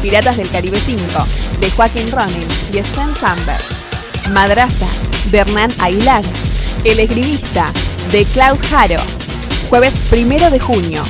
Piratas 0.07 0.37
del 0.37 0.49
Caribe 0.49 0.79
5 0.79 1.27
de 1.59 1.69
Joaquín 1.69 2.09
Ronin 2.09 2.47
y 2.71 2.77
Stan 2.77 3.13
Samberg. 3.19 3.61
Madraza 4.29 4.87
de 5.31 5.39
Hernán 5.39 5.69
Aguilar. 5.81 6.23
El 6.85 7.01
esgrimista 7.01 7.65
de 8.13 8.23
Klaus 8.23 8.61
Haro. 8.71 9.01
Jueves 9.67 9.95
1 10.09 10.49
de 10.49 10.59
junio. 10.61 11.03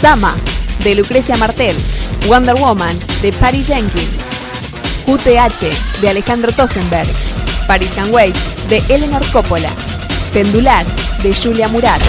Sama 0.00 0.34
de 0.82 0.94
Lucrecia 0.94 1.36
Martel. 1.36 1.76
Wonder 2.28 2.54
Woman 2.54 2.98
de 3.20 3.30
Patty 3.30 3.62
Jenkins. 3.62 4.16
QTH 5.04 6.00
de 6.00 6.08
Alejandro 6.08 6.50
Tosenberg. 6.50 7.10
Paris 7.66 7.90
Can 7.94 8.10
Wait 8.10 8.34
de 8.70 8.78
Eleanor 8.88 9.22
Coppola. 9.32 9.68
Pendular 10.32 10.86
de 11.22 11.34
Julia 11.34 11.68
Murat. 11.68 12.00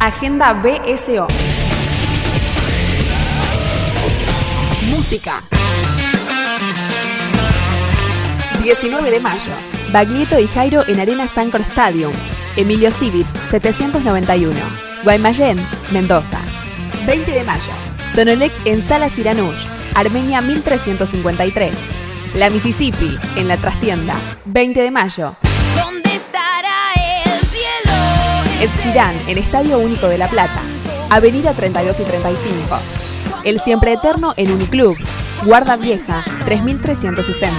Agenda 0.00 0.54
BSO. 0.54 1.26
Música. 5.14 5.44
19 8.64 9.10
de 9.12 9.20
mayo. 9.20 9.52
Baglietto 9.92 10.40
y 10.40 10.48
Jairo 10.48 10.82
en 10.88 10.98
Arena 10.98 11.28
Sancor 11.28 11.60
Stadium. 11.60 12.12
Emilio 12.56 12.90
Civit, 12.90 13.26
791. 13.48 14.52
Guaymallén, 15.04 15.64
Mendoza. 15.92 16.38
20 17.06 17.30
de 17.30 17.44
mayo. 17.44 17.70
Tonolec 18.16 18.50
en 18.64 18.82
Sala 18.82 19.08
Siranush, 19.08 19.64
Armenia 19.94 20.40
1353. 20.40 21.76
La 22.34 22.50
Mississippi, 22.50 23.16
en 23.36 23.46
la 23.46 23.56
trastienda. 23.56 24.16
20 24.46 24.82
de 24.82 24.90
mayo. 24.90 25.36
¿Dónde 25.76 26.12
estará 26.12 26.92
el 27.24 27.46
cielo? 27.46 27.92
Ed 28.60 28.70
Sheeran 28.80 29.14
en 29.28 29.38
Estadio 29.38 29.78
Único 29.78 30.08
de 30.08 30.18
La 30.18 30.26
Plata. 30.26 30.62
Avenida 31.08 31.52
32 31.52 32.00
y 32.00 32.02
35. 32.02 33.03
El 33.44 33.60
Siempre 33.60 33.92
Eterno 33.92 34.32
en 34.38 34.50
Uniclub. 34.50 34.96
Guarda 35.44 35.76
Vieja, 35.76 36.24
3360. 36.46 37.54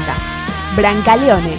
Brancaleone. 0.75 1.53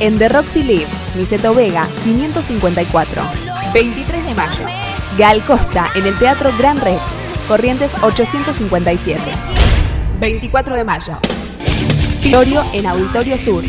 En 0.00 0.18
The 0.18 0.30
Roxy 0.30 0.62
Live, 0.62 0.86
Niceto 1.14 1.52
Vega, 1.52 1.86
554. 2.04 3.22
23 3.74 4.24
de 4.24 4.34
mayo. 4.34 4.64
Gal 5.18 5.44
Costa 5.44 5.88
en 5.94 6.06
el 6.06 6.18
Teatro 6.18 6.52
Gran 6.56 6.78
Rex. 6.78 7.02
Corrientes 7.48 7.92
857. 8.02 9.20
24 10.20 10.74
de 10.74 10.84
mayo. 10.84 11.18
Florio 12.22 12.62
en 12.72 12.86
Auditorio 12.86 13.38
Sur. 13.38 13.62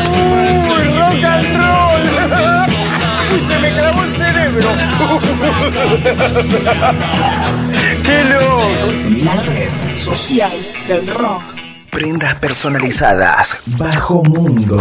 ¡Uy, 0.09 0.83
rock 0.97 1.23
and 1.23 1.61
roll! 1.61 2.01
¡Uy, 3.33 3.41
se 3.47 3.55
me 3.59 3.69
clavó 3.77 4.03
el 4.03 4.15
cerebro! 4.15 4.69
¡Qué 8.03 8.23
loco! 8.23 8.91
La 9.23 9.35
red 9.43 9.69
social 9.95 10.51
del 10.87 11.05
rock. 11.07 11.43
Prendas 11.91 12.33
personalizadas. 12.35 13.57
Bajo 13.77 14.23
Mundo. 14.23 14.79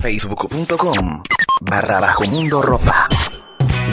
Facebook.com 0.00 1.22
barra 1.62 1.98
Bajo 2.00 2.24
Mundo 2.26 2.62
Ropa. 2.62 3.08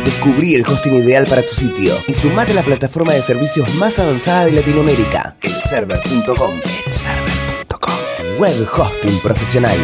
Descubrí 0.06 0.56
el 0.56 0.66
hosting 0.66 0.96
ideal 0.96 1.26
para 1.26 1.42
tu 1.42 1.54
sitio 1.54 1.96
y 2.08 2.14
sumate 2.14 2.52
a 2.52 2.56
la 2.56 2.64
plataforma 2.64 3.14
de 3.14 3.22
servicios 3.22 3.74
más 3.76 4.00
avanzada 4.00 4.46
de 4.46 4.54
Latinoamérica, 4.54 5.36
elserver.com. 5.42 6.60
Elserver.com. 6.88 7.94
Web 8.40 8.68
hosting 8.76 9.20
profesional. 9.20 9.78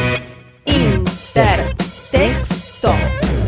Intertexto. 0.66 2.94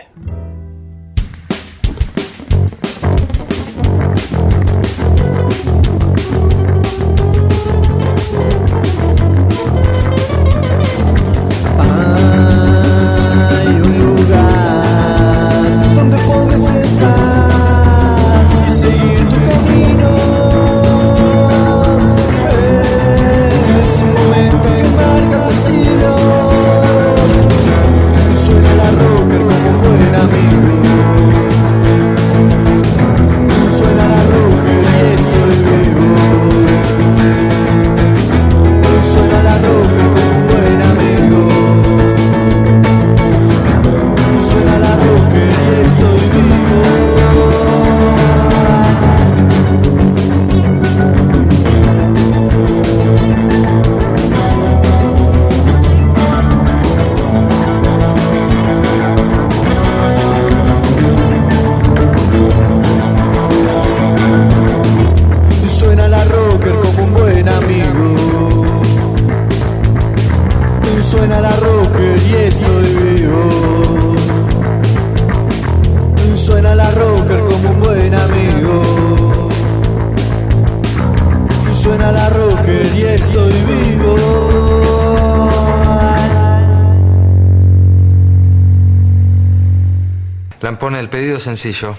Sencillo. 91.43 91.97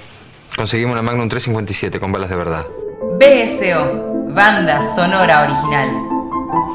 Conseguimos 0.56 0.94
una 0.94 1.02
Magnum 1.02 1.30
357 1.30 2.00
con 2.00 2.12
balas 2.12 2.30
de 2.30 2.36
verdad. 2.36 2.66
BSO, 3.20 4.34
banda 4.34 4.82
sonora 4.96 5.44
original. 5.44 5.90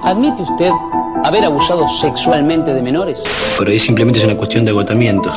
¿Admite 0.04 0.42
usted 0.42 0.70
haber 1.24 1.44
abusado 1.44 1.86
sexualmente 1.88 2.72
de 2.74 2.82
menores? 2.82 3.20
Pero 3.58 3.70
ahí 3.70 3.78
simplemente 3.78 4.18
es 4.20 4.24
una 4.24 4.36
cuestión 4.36 4.64
de 4.64 4.70
agotamiento. 4.70 5.32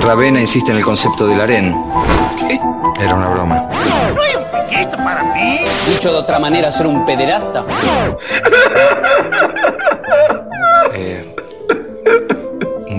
Ravena 0.00 0.40
insiste 0.40 0.70
en 0.70 0.78
el 0.78 0.84
concepto 0.84 1.26
del 1.26 1.40
harén. 1.40 1.74
Era 3.00 3.14
una 3.14 3.28
broma. 3.28 3.68
¿No 4.14 4.22
hay 4.22 4.36
un 4.36 4.44
para 5.04 5.22
mí? 5.22 5.60
Dicho 5.88 6.12
de 6.12 6.18
otra 6.18 6.38
manera, 6.38 6.70
ser 6.70 6.86
un 6.86 7.04
pederasta. 7.04 7.64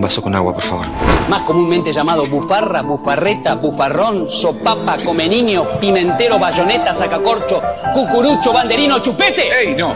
vaso 0.10 0.24
con 0.24 0.34
agua, 0.34 0.53
por 0.53 0.64
favor. 0.64 0.88
Más 1.30 1.43
comúnmente 1.43 1.93
llamado 1.93 2.26
bufarra, 2.26 2.82
bufarreta, 2.82 3.53
bufarrón, 3.53 4.28
sopapa, 4.28 4.97
come 5.05 5.30
niño, 5.30 5.78
pimentero, 5.80 6.39
bayoneta, 6.39 6.95
sacacorcho, 6.95 7.62
cucurucho, 7.93 8.51
banderino, 8.51 8.97
chupete. 9.03 9.49
¡Ey, 9.49 9.76
no! 9.76 9.93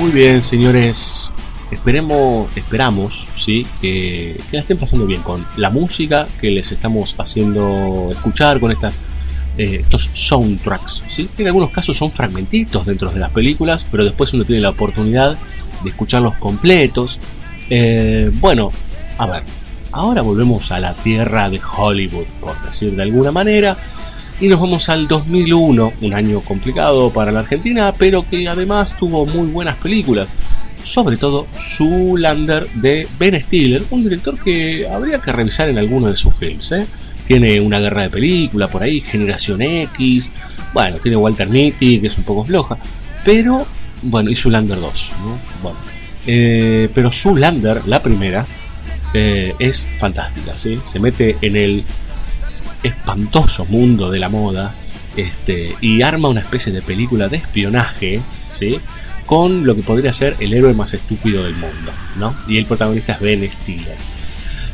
Muy 0.00 0.12
bien, 0.12 0.42
señores. 0.42 1.30
Esperemos, 1.70 2.48
esperamos, 2.56 3.28
sí, 3.36 3.66
que, 3.82 4.40
que 4.50 4.56
estén 4.56 4.78
pasando 4.78 5.04
bien 5.04 5.20
con 5.20 5.46
la 5.58 5.68
música 5.68 6.26
que 6.40 6.50
les 6.50 6.72
estamos 6.72 7.14
haciendo 7.18 8.08
escuchar 8.10 8.58
con 8.60 8.72
estas 8.72 8.98
eh, 9.58 9.76
estos 9.82 10.08
soundtracks, 10.14 11.04
sí. 11.06 11.28
En 11.36 11.48
algunos 11.48 11.68
casos 11.68 11.98
son 11.98 12.10
fragmentitos 12.10 12.86
dentro 12.86 13.10
de 13.10 13.20
las 13.20 13.30
películas, 13.30 13.86
pero 13.90 14.02
después 14.02 14.32
uno 14.32 14.44
tiene 14.44 14.62
la 14.62 14.70
oportunidad 14.70 15.36
de 15.84 15.90
escucharlos 15.90 16.34
completos. 16.36 17.20
Eh, 17.68 18.30
bueno, 18.32 18.72
a 19.18 19.26
ver, 19.26 19.42
ahora 19.92 20.22
volvemos 20.22 20.72
a 20.72 20.80
la 20.80 20.94
tierra 20.94 21.50
de 21.50 21.60
Hollywood, 21.60 22.26
por 22.40 22.58
decir 22.62 22.96
de 22.96 23.02
alguna 23.02 23.32
manera. 23.32 23.76
Y 24.40 24.48
nos 24.48 24.58
vamos 24.58 24.88
al 24.88 25.06
2001, 25.06 25.92
un 26.00 26.14
año 26.14 26.40
complicado 26.40 27.10
para 27.12 27.30
la 27.30 27.40
Argentina, 27.40 27.92
pero 27.92 28.26
que 28.26 28.48
además 28.48 28.96
tuvo 28.98 29.26
muy 29.26 29.48
buenas 29.48 29.76
películas. 29.76 30.30
Sobre 30.82 31.18
todo 31.18 31.46
Zoolander 31.54 32.66
de 32.76 33.06
Ben 33.18 33.38
Stiller, 33.38 33.82
un 33.90 34.02
director 34.02 34.42
que 34.42 34.88
habría 34.88 35.18
que 35.18 35.30
revisar 35.30 35.68
en 35.68 35.76
alguno 35.76 36.08
de 36.08 36.16
sus 36.16 36.34
films. 36.36 36.72
¿eh? 36.72 36.86
Tiene 37.26 37.60
una 37.60 37.80
guerra 37.80 38.04
de 38.04 38.08
película 38.08 38.66
por 38.66 38.82
ahí, 38.82 39.02
Generación 39.02 39.60
X. 39.60 40.30
Bueno, 40.72 40.96
tiene 41.02 41.18
Walter 41.18 41.46
Mitty, 41.46 42.00
que 42.00 42.06
es 42.06 42.16
un 42.16 42.24
poco 42.24 42.42
floja. 42.42 42.78
Pero, 43.26 43.66
bueno, 44.00 44.30
y 44.30 44.36
Zoolander 44.36 44.80
2. 44.80 45.12
¿no? 45.22 45.38
Bueno, 45.62 45.78
eh, 46.26 46.88
pero 46.94 47.12
Zoolander, 47.12 47.86
la 47.86 48.02
primera, 48.02 48.46
eh, 49.12 49.52
es 49.58 49.86
fantástica. 49.98 50.56
¿sí? 50.56 50.80
Se 50.90 50.98
mete 50.98 51.36
en 51.42 51.56
el 51.56 51.84
espantoso 52.82 53.64
mundo 53.66 54.10
de 54.10 54.18
la 54.18 54.28
moda 54.28 54.74
este, 55.16 55.74
y 55.80 56.02
arma 56.02 56.28
una 56.28 56.40
especie 56.40 56.72
de 56.72 56.82
película 56.82 57.28
de 57.28 57.38
espionaje, 57.38 58.20
¿sí? 58.50 58.78
Con 59.26 59.66
lo 59.66 59.74
que 59.74 59.82
podría 59.82 60.12
ser 60.12 60.36
el 60.40 60.52
héroe 60.54 60.74
más 60.74 60.94
estúpido 60.94 61.44
del 61.44 61.54
mundo, 61.54 61.92
¿no? 62.16 62.34
Y 62.48 62.58
el 62.58 62.66
protagonista 62.66 63.14
es 63.14 63.20
Ben 63.20 63.50
Stiller. 63.50 63.96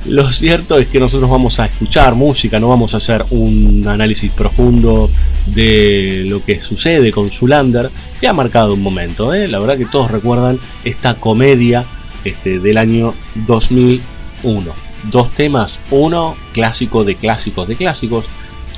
Lo 0.07 0.31
cierto 0.31 0.79
es 0.79 0.87
que 0.87 1.01
nosotros 1.01 1.29
vamos 1.29 1.59
a 1.59 1.67
escuchar 1.67 2.15
música, 2.15 2.61
no 2.61 2.69
vamos 2.69 2.95
a 2.95 2.99
hacer 2.99 3.25
un 3.31 3.85
análisis 3.89 4.31
profundo 4.31 5.11
de 5.47 6.25
lo 6.29 6.45
que 6.45 6.61
sucede 6.63 7.11
con 7.11 7.31
Zulander, 7.31 7.91
que 8.21 8.29
ha 8.29 8.33
marcado 8.33 8.75
un 8.75 8.83
momento, 8.83 9.35
¿eh? 9.35 9.49
La 9.49 9.59
verdad 9.59 9.79
que 9.79 9.87
todos 9.87 10.11
recuerdan 10.11 10.61
esta 10.85 11.15
comedia 11.15 11.85
este, 12.25 12.61
del 12.61 12.79
año 12.79 13.15
2001 13.47 14.86
dos 15.11 15.33
temas. 15.33 15.81
Uno, 15.91 16.37
clásico 16.53 17.05
de 17.05 17.15
clásicos 17.15 17.69
de 17.69 17.77
clásicos. 17.77 18.27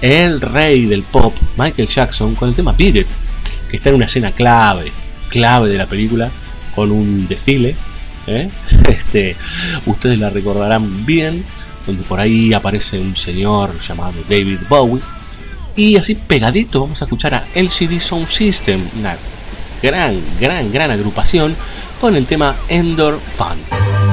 El 0.01 0.41
rey 0.41 0.87
del 0.87 1.03
pop, 1.03 1.35
Michael 1.57 1.89
Jackson, 1.89 2.35
con 2.35 2.49
el 2.49 2.55
tema 2.55 2.73
Beat 2.73 2.97
It, 2.97 3.07
que 3.71 3.77
está 3.77 3.89
en 3.89 3.97
una 3.97 4.07
escena 4.07 4.31
clave, 4.31 4.93
clave 5.29 5.69
de 5.69 5.79
la 5.79 5.87
película, 5.87 6.31
con 6.75 6.93
un 6.93 7.27
desfile. 7.27 7.75
¿eh? 8.27 8.49
Este, 8.89 9.37
ustedes 9.87 10.19
la 10.19 10.31
recordarán 10.31 11.05
bien, 11.05 11.45
donde 11.87 12.03
por 12.05 12.21
ahí 12.21 12.53
aparece 12.53 12.99
un 12.99 13.17
señor 13.17 13.79
llamado 13.81 14.15
David 14.29 14.61
Bowie. 14.69 15.03
Y 15.77 15.97
así 15.97 16.15
pegadito 16.15 16.81
vamos 16.81 17.01
a 17.03 17.05
escuchar 17.05 17.35
a 17.35 17.45
LCD 17.55 17.99
Sound 17.99 18.27
System, 18.27 18.81
una 18.99 19.17
gran, 19.83 20.23
gran, 20.41 20.73
gran 20.73 20.91
agrupación, 20.91 21.57
con 22.01 22.17
el 22.17 22.27
tema 22.27 22.55
Endor 22.69 23.21
Fun. 23.35 24.08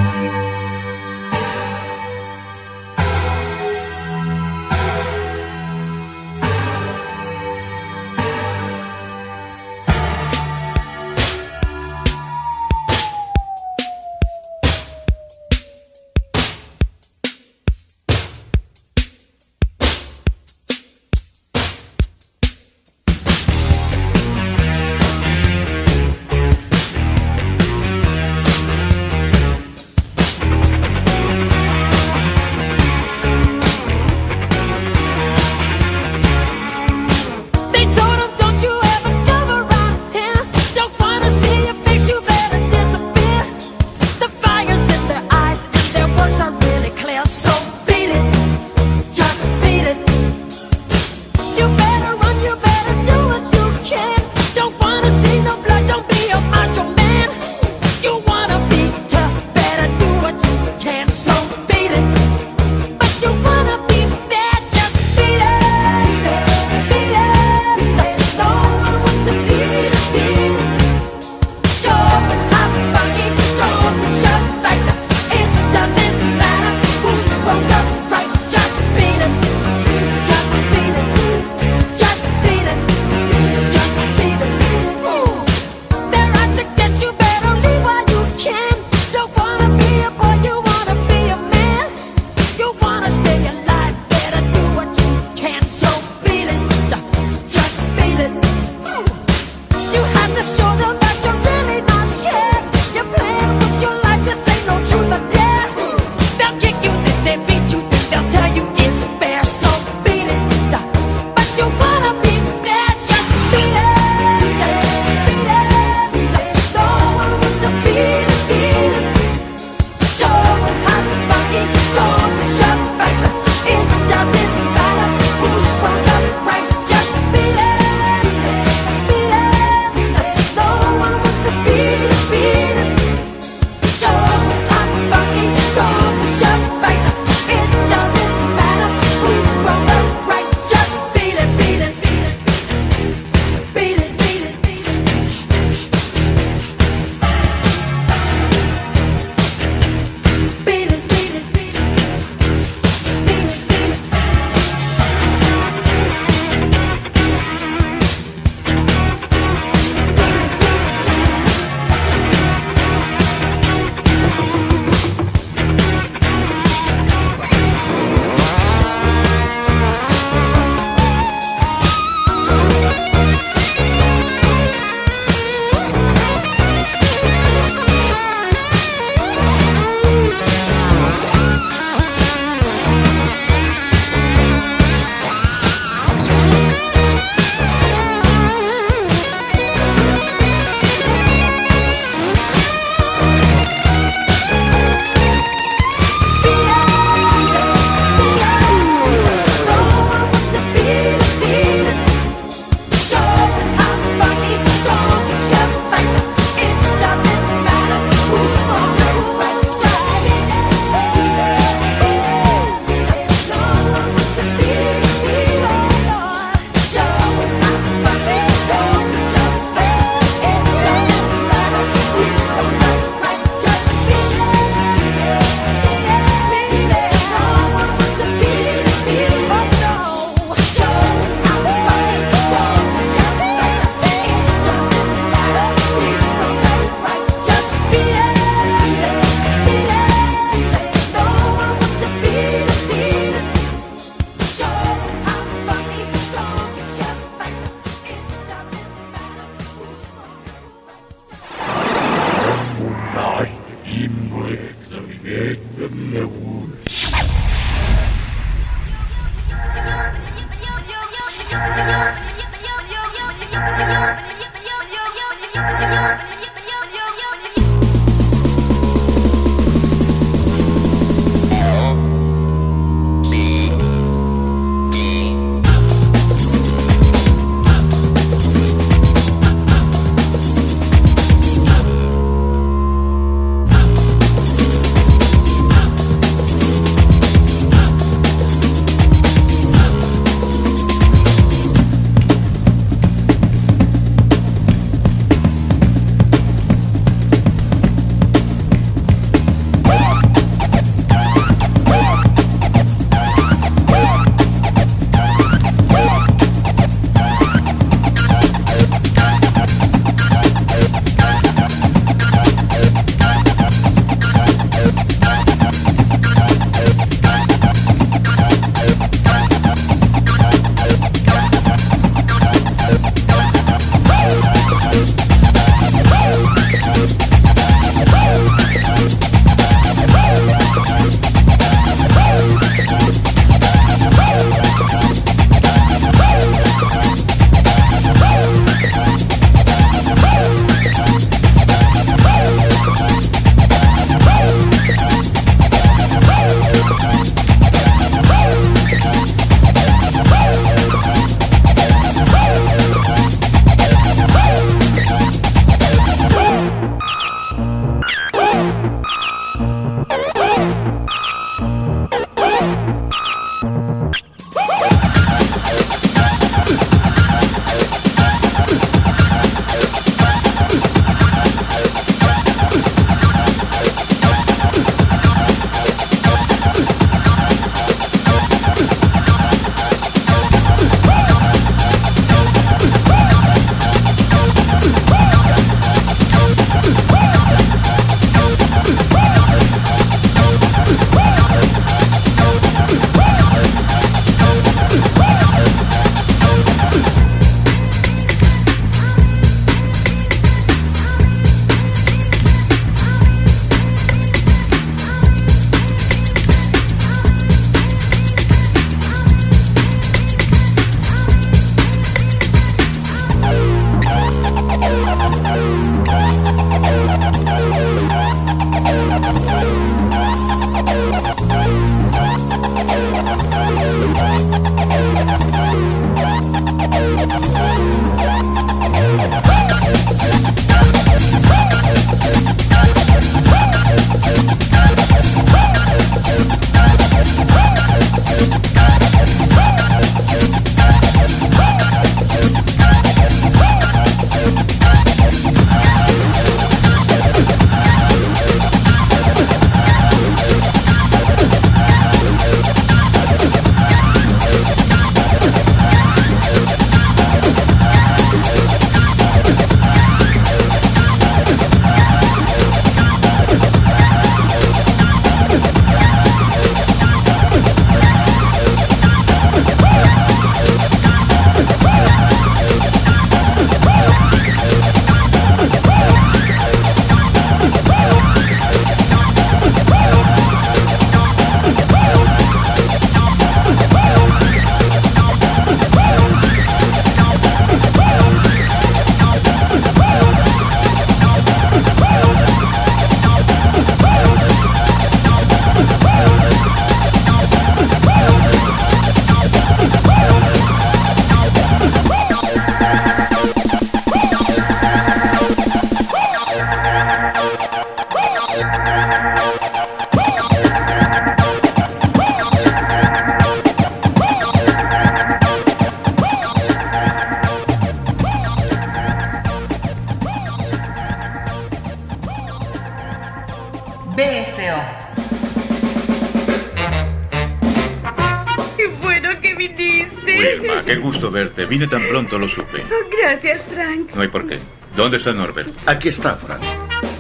Vine 531.75 531.89
tan 531.89 532.07
pronto, 532.07 532.39
lo 532.39 532.47
supe. 532.47 532.83
Oh, 532.85 533.09
gracias, 533.21 533.61
Frank. 533.67 534.15
No 534.15 534.21
hay 534.21 534.29
por 534.29 534.47
qué. 534.47 534.57
¿Dónde 534.95 535.17
está 535.17 535.33
Norbert? 535.33 535.67
Aquí 535.85 536.07
está, 536.07 536.33
Frank. 536.35 536.61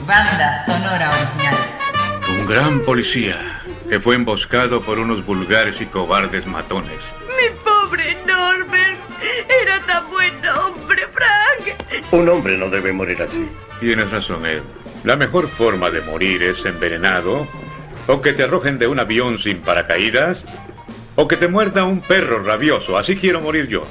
Banda 0.07 0.63
sonora 0.65 1.09
original. 1.09 1.55
Un 2.29 2.47
gran 2.47 2.79
policía 2.79 3.61
que 3.89 3.99
fue 3.99 4.15
emboscado 4.15 4.79
por 4.79 4.97
unos 4.97 5.25
vulgares 5.25 5.81
y 5.81 5.85
cobardes 5.87 6.47
matones. 6.47 7.01
Mi 7.27 7.49
pobre 7.65 8.17
Norbert. 8.25 8.97
Era 9.61 9.81
tan 9.81 10.09
buen 10.09 10.33
hombre, 10.47 11.05
Frank. 11.09 12.13
Un 12.13 12.29
hombre 12.29 12.57
no 12.57 12.69
debe 12.69 12.93
morir 12.93 13.23
así. 13.23 13.49
Tienes 13.81 14.09
razón, 14.09 14.45
Ed. 14.45 14.61
La 15.03 15.17
mejor 15.17 15.49
forma 15.49 15.89
de 15.89 15.99
morir 15.99 16.41
es 16.43 16.63
envenenado, 16.63 17.45
o 18.07 18.21
que 18.21 18.31
te 18.31 18.43
arrojen 18.43 18.79
de 18.79 18.87
un 18.87 18.99
avión 18.99 19.37
sin 19.37 19.57
paracaídas, 19.57 20.45
o 21.17 21.27
que 21.27 21.35
te 21.35 21.49
muerda 21.49 21.83
un 21.83 21.99
perro 21.99 22.41
rabioso. 22.41 22.97
Así 22.97 23.17
quiero 23.17 23.41
morir 23.41 23.67
yo. 23.67 23.83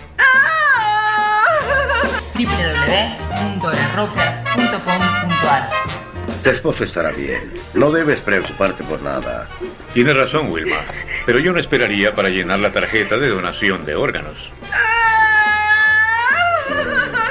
Tu 6.45 6.51
esposo 6.51 6.85
estará 6.85 7.11
bien. 7.11 7.41
No 7.73 7.91
debes 7.91 8.21
preocuparte 8.21 8.85
por 8.85 9.01
nada. 9.01 9.47
Tienes 9.95 10.15
razón, 10.15 10.51
Wilma. 10.51 10.77
Pero 11.25 11.39
yo 11.39 11.55
no 11.55 11.59
esperaría 11.59 12.13
para 12.13 12.29
llenar 12.29 12.59
la 12.59 12.71
tarjeta 12.71 13.17
de 13.17 13.31
donación 13.31 13.87
de 13.87 13.95
órganos. 13.95 14.37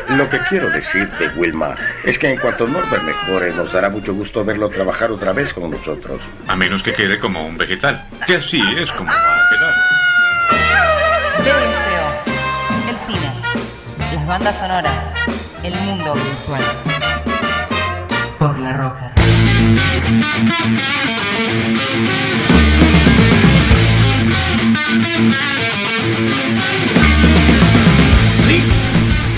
Lo 0.09 0.27
que 0.27 0.39
quiero 0.49 0.69
decirte, 0.71 1.29
Wilma, 1.35 1.75
es 2.03 2.17
que 2.17 2.31
en 2.31 2.39
cuanto 2.39 2.67
Norbert 2.67 3.03
mejore, 3.03 3.53
nos 3.53 3.71
dará 3.71 3.89
mucho 3.89 4.15
gusto 4.15 4.43
verlo 4.43 4.69
trabajar 4.69 5.11
otra 5.11 5.31
vez 5.31 5.53
con 5.53 5.69
nosotros. 5.69 6.19
A 6.47 6.55
menos 6.55 6.81
que 6.81 6.93
quede 6.93 7.19
como 7.19 7.45
un 7.45 7.55
vegetal. 7.55 8.07
Que 8.25 8.37
así 8.37 8.61
es 8.77 8.89
como 8.91 9.11
va 9.11 9.35
a 9.35 9.49
quedar. 9.49 9.73
BSO, 11.43 12.89
el 12.89 12.97
cine, 13.05 13.31
las 14.15 14.27
bandas 14.27 14.57
sonoras, 14.57 15.12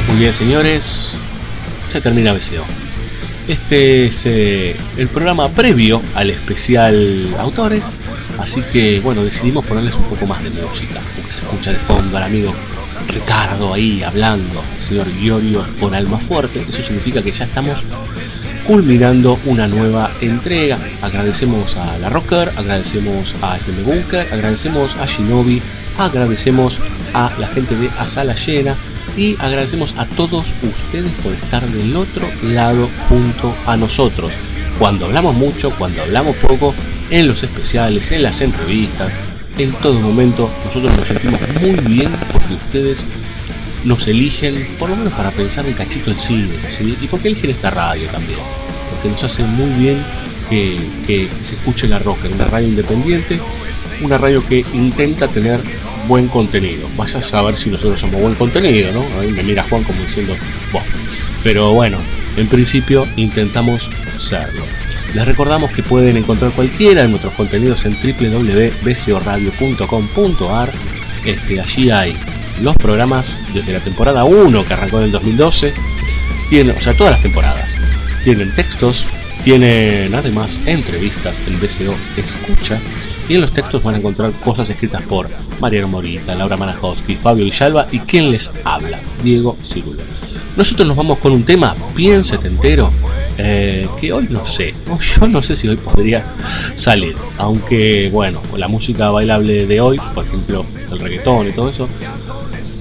Muy 0.08 0.18
bien, 0.18 0.34
señores. 0.34 1.20
Se 1.88 2.02
termina 2.02 2.34
BCO. 2.34 2.64
Este 3.48 4.06
es 4.08 4.26
eh, 4.26 4.76
el 4.98 5.08
programa 5.08 5.50
previo 5.50 6.02
al 6.16 6.30
especial 6.30 7.36
Autores. 7.38 7.86
Así 8.40 8.62
que, 8.74 9.00
bueno, 9.02 9.24
decidimos 9.24 9.66
ponerles 9.66 9.96
un 9.96 10.06
poco 10.06 10.26
más 10.26 10.44
de 10.44 10.50
música. 10.50 11.02
Porque 11.16 11.32
se 11.32 11.40
escucha 11.40 11.72
de 11.72 11.78
fondo 11.80 12.18
al 12.18 12.24
amigo 12.24 12.54
Ricardo 13.08 13.74
ahí 13.74 14.04
hablando, 14.04 14.64
el 14.76 14.82
señor 14.82 15.08
Giorgio 15.20 15.66
con 15.80 15.94
alma 15.94 16.18
fuerte. 16.18 16.66
Eso 16.68 16.84
significa 16.84 17.22
que 17.22 17.32
ya 17.32 17.46
estamos 17.46 17.84
culminando 18.68 19.40
una 19.46 19.68
nueva 19.68 20.12
entrega. 20.22 20.78
Agradecemos 21.02 21.76
a 21.78 21.98
la 22.00 22.10
Rocker, 22.10 22.52
agradecemos 22.56 23.36
a 23.42 23.58
FM 23.58 23.84
Bunker, 23.84 24.28
agradecemos 24.32 24.96
a 24.96 25.06
Shinobi, 25.06 25.62
agradecemos 25.98 26.80
a 27.14 27.32
la 27.40 27.48
gente 27.48 27.76
de 27.76 27.90
A 28.00 28.08
Sala 28.08 28.36
Llena 28.36 28.76
y 29.16 29.36
agradecemos 29.40 29.96
a 29.98 30.06
todos 30.06 30.56
ustedes 30.64 31.12
por 31.24 31.34
estar 31.34 31.66
del 31.70 31.96
otro 31.96 32.28
lado 32.44 32.90
junto 33.08 33.56
a 33.66 33.78
nosotros. 33.78 34.32
Cuando 34.80 35.06
hablamos 35.06 35.36
mucho, 35.36 35.72
cuando 35.72 36.02
hablamos 36.02 36.36
poco, 36.38 36.74
en 37.10 37.28
los 37.28 37.44
especiales, 37.44 38.12
en 38.12 38.24
las 38.24 38.42
entrevistas, 38.42 39.12
en 39.58 39.72
todo 39.74 40.00
momento, 40.02 40.50
nosotros 40.66 40.98
nos 40.98 41.08
sentimos 41.08 41.40
muy 41.62 41.76
bien 41.76 42.12
porque 42.32 42.56
ustedes 42.56 43.06
nos 43.86 44.08
eligen, 44.08 44.68
por 44.78 44.90
lo 44.90 44.96
menos 44.96 45.14
para 45.14 45.32
pensar 45.32 45.66
un 45.66 45.74
cachito 45.74 46.12
en 46.12 46.20
cine, 46.20 46.50
¿sí? 46.78 46.98
Y 47.02 47.08
porque 47.08 47.30
eligen 47.30 47.52
esta 47.52 47.70
radio 47.70 48.08
también, 48.10 48.40
porque 48.92 49.10
nos 49.10 49.24
hace 49.24 49.44
muy 49.44 49.70
bien 49.80 50.04
que, 50.50 50.78
que 51.08 51.30
se 51.42 51.56
escuche 51.56 51.88
la 51.88 52.00
roca, 52.00 52.28
una 52.28 52.46
radio 52.46 52.68
independiente, 52.68 53.40
una 54.02 54.18
radio 54.18 54.46
que 54.46 54.66
intenta 54.74 55.28
tener 55.28 55.60
buen 56.08 56.28
contenido. 56.28 56.88
Vaya 56.98 57.20
a 57.20 57.24
saber 57.24 57.56
si 57.58 57.70
nosotros 57.70 58.00
somos 58.00 58.20
buen 58.22 58.34
contenido, 58.36 58.92
¿no? 58.92 59.04
Ahí 59.20 59.32
me 59.32 59.44
mira 59.44 59.66
Juan 59.70 59.84
como 59.84 60.02
diciendo, 60.02 60.36
vos. 60.72 60.84
Pero 61.44 61.74
bueno, 61.74 61.98
en 62.38 62.48
principio 62.48 63.06
intentamos 63.16 63.92
serlo. 64.18 64.64
Les 65.14 65.24
recordamos 65.26 65.70
que 65.72 65.84
pueden 65.84 66.18
encontrar 66.18 66.52
cualquiera 66.52 67.04
de 67.04 67.08
nuestros 67.08 67.34
contenidos 67.36 67.86
en 67.86 67.96
www.bcoradio.com.ar. 67.96 70.74
Este, 71.26 71.62
allí 71.62 71.90
hay 71.90 72.18
los 72.62 72.76
programas 72.76 73.38
desde 73.54 73.74
la 73.74 73.80
temporada 73.80 74.24
1 74.24 74.66
que 74.66 74.74
arrancó 74.74 74.98
en 75.00 75.06
el 75.06 75.12
2012. 75.12 75.74
Tiene, 76.50 76.72
o 76.72 76.82
sea, 76.82 76.96
todas 76.96 77.14
las 77.14 77.22
temporadas. 77.22 77.78
Tienen 78.24 78.54
textos, 78.56 79.06
tienen 79.44 80.14
además 80.16 80.60
entrevistas 80.66 81.44
en 81.48 81.60
BCO 81.60 81.96
Escucha. 82.18 82.80
Y 83.28 83.36
en 83.36 83.42
los 83.42 83.52
textos 83.52 83.84
van 83.84 83.96
a 83.96 83.98
encontrar 83.98 84.32
cosas 84.34 84.70
escritas 84.70 85.02
por 85.04 85.30
Mariano 85.60 85.88
Morita, 85.88 86.36
Laura 86.36 86.58
Manajowski, 86.58 87.16
Fabio 87.16 87.46
Villalba 87.46 87.88
y 87.92 88.00
quien 88.00 88.32
les 88.32 88.52
habla, 88.64 89.00
Diego 89.24 89.58
Cirulo. 89.64 90.02
Nosotros 90.56 90.88
nos 90.88 90.96
vamos 90.96 91.18
con 91.18 91.34
un 91.34 91.44
tema 91.44 91.76
bien 91.96 92.24
setentero, 92.24 92.90
eh, 93.38 93.90
que 94.00 94.14
hoy 94.14 94.28
no 94.30 94.46
sé, 94.48 94.74
yo 95.20 95.28
no 95.28 95.42
sé 95.42 95.56
si 95.56 95.68
hoy 95.68 95.76
podría 95.76 96.24
salir, 96.76 97.16
aunque 97.38 98.10
bueno, 98.10 98.42
la 98.56 98.70
música 98.70 99.10
bailable 99.10 99.68
de 99.68 99.82
hoy, 99.82 100.00
por 100.14 100.26
ejemplo, 100.26 100.66
el 100.92 101.00
reggaetón 101.00 101.50
y 101.50 101.52
todo 101.52 101.70
eso, 101.70 101.90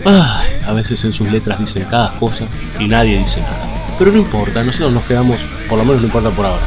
a 0.06 0.72
veces 0.72 1.04
en 1.04 1.12
sus 1.12 1.30
letras 1.30 1.58
dicen 1.58 1.86
cada 1.90 2.18
cosa 2.18 2.46
y 2.78 2.88
nadie 2.88 3.18
dice 3.18 3.40
nada. 3.40 3.68
Pero 3.98 4.12
no 4.12 4.18
importa, 4.18 4.62
nosotros 4.62 4.92
nos 4.92 5.04
quedamos, 5.04 5.40
por 5.68 5.78
lo 5.78 5.84
menos 5.84 6.00
no 6.00 6.06
importa 6.06 6.30
por 6.30 6.46
ahora, 6.46 6.62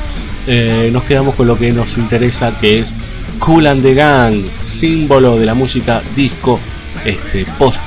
eh, 0.48 0.90
nos 0.94 1.04
quedamos 1.04 1.36
con 1.36 1.48
lo 1.48 1.58
que 1.58 1.72
nos 1.72 1.98
interesa, 1.98 2.58
que 2.60 2.80
es 2.80 2.96
Cool 3.40 3.68
and 3.68 3.84
the 3.84 3.94
Gang, 3.94 4.44
símbolo 4.62 5.38
de 5.38 5.46
la 5.46 5.54
música 5.54 6.02
disco 6.16 6.60
este, 7.06 7.46
post 7.58 7.82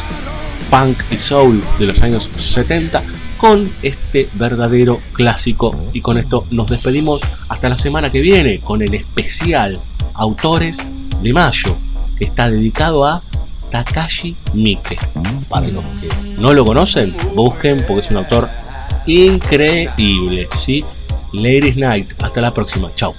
punk 0.71 0.99
y 1.11 1.19
soul 1.19 1.63
de 1.79 1.87
los 1.87 2.01
años 2.03 2.31
70 2.37 3.03
con 3.37 3.71
este 3.83 4.29
verdadero 4.35 5.01
clásico 5.13 5.75
y 5.93 6.01
con 6.01 6.19
esto 6.19 6.47
nos 6.51 6.69
despedimos 6.69 7.21
hasta 7.49 7.69
la 7.69 7.77
semana 7.77 8.13
que 8.13 8.21
viene 8.21 8.61
con 8.61 8.83
el 8.83 8.95
especial 8.95 9.81
Autores 10.15 10.79
de 11.23 11.33
Mayo 11.33 11.77
que 12.17 12.25
está 12.27 12.51
dedicado 12.51 13.05
a 13.05 13.23
Takashi 13.71 14.37
Miike 14.55 14.99
para 15.49 15.69
los 15.69 15.85
que 16.01 16.09
no 16.39 16.53
lo 16.53 16.65
conocen 16.65 17.15
busquen 17.35 17.85
porque 17.87 18.01
es 18.01 18.11
un 18.11 18.19
autor 18.19 18.49
increíble 19.07 20.49
¿sí? 20.57 20.85
Ladies 21.33 21.77
Night 21.77 22.13
hasta 22.23 22.41
la 22.41 22.53
próxima 22.53 22.91
chao 22.95 23.15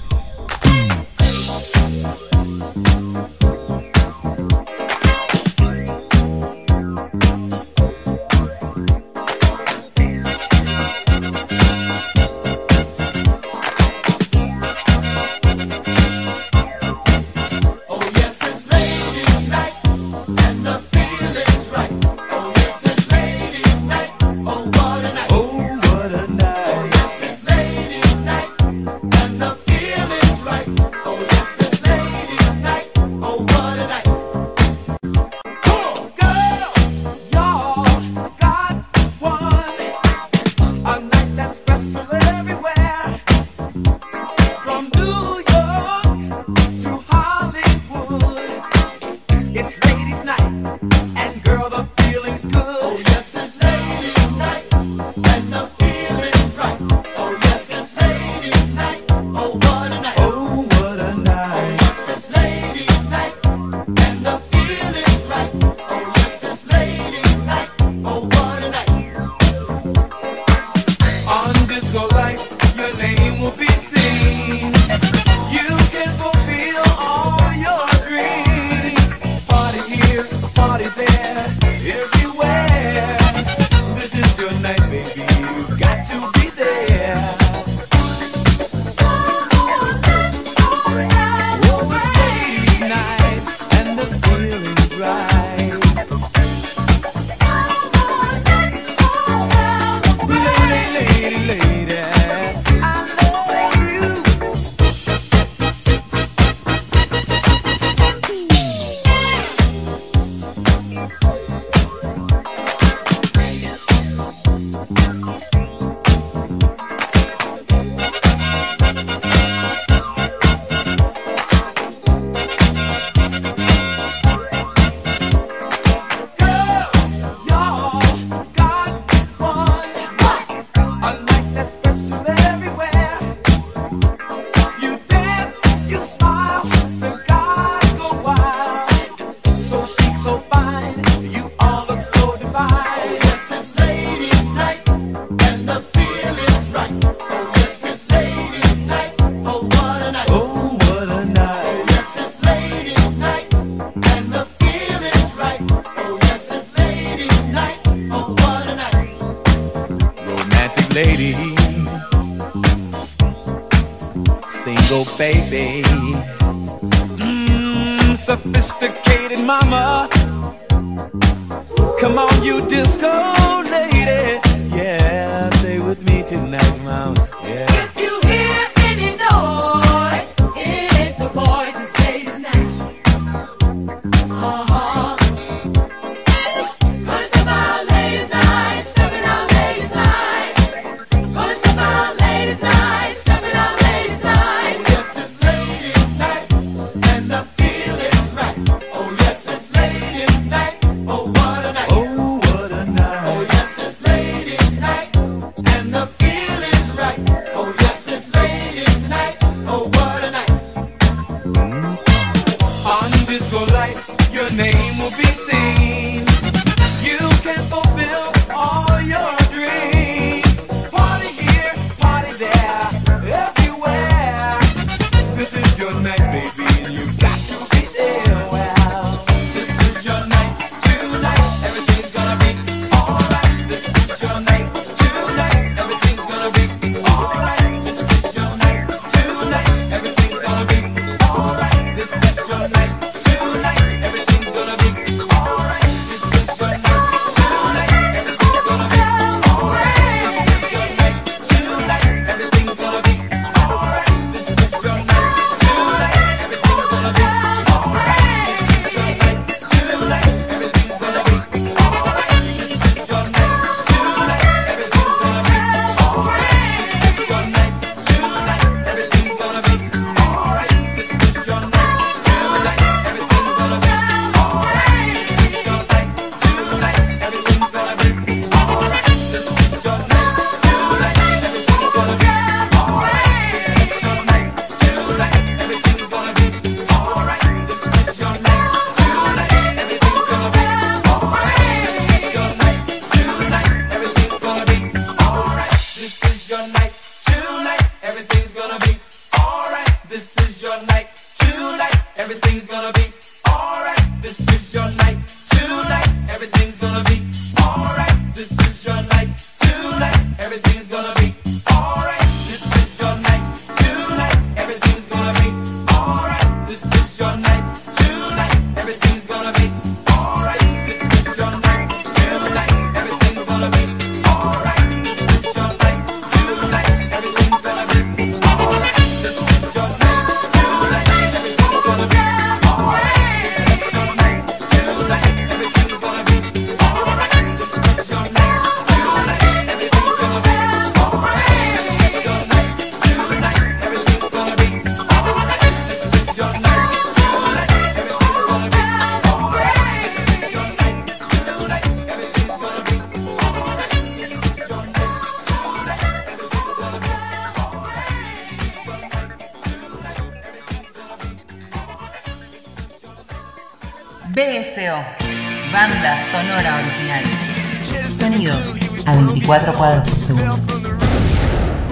24 369.52 369.74
cuadros 369.74 370.04
por 370.04 370.14
segundo. 370.18 370.56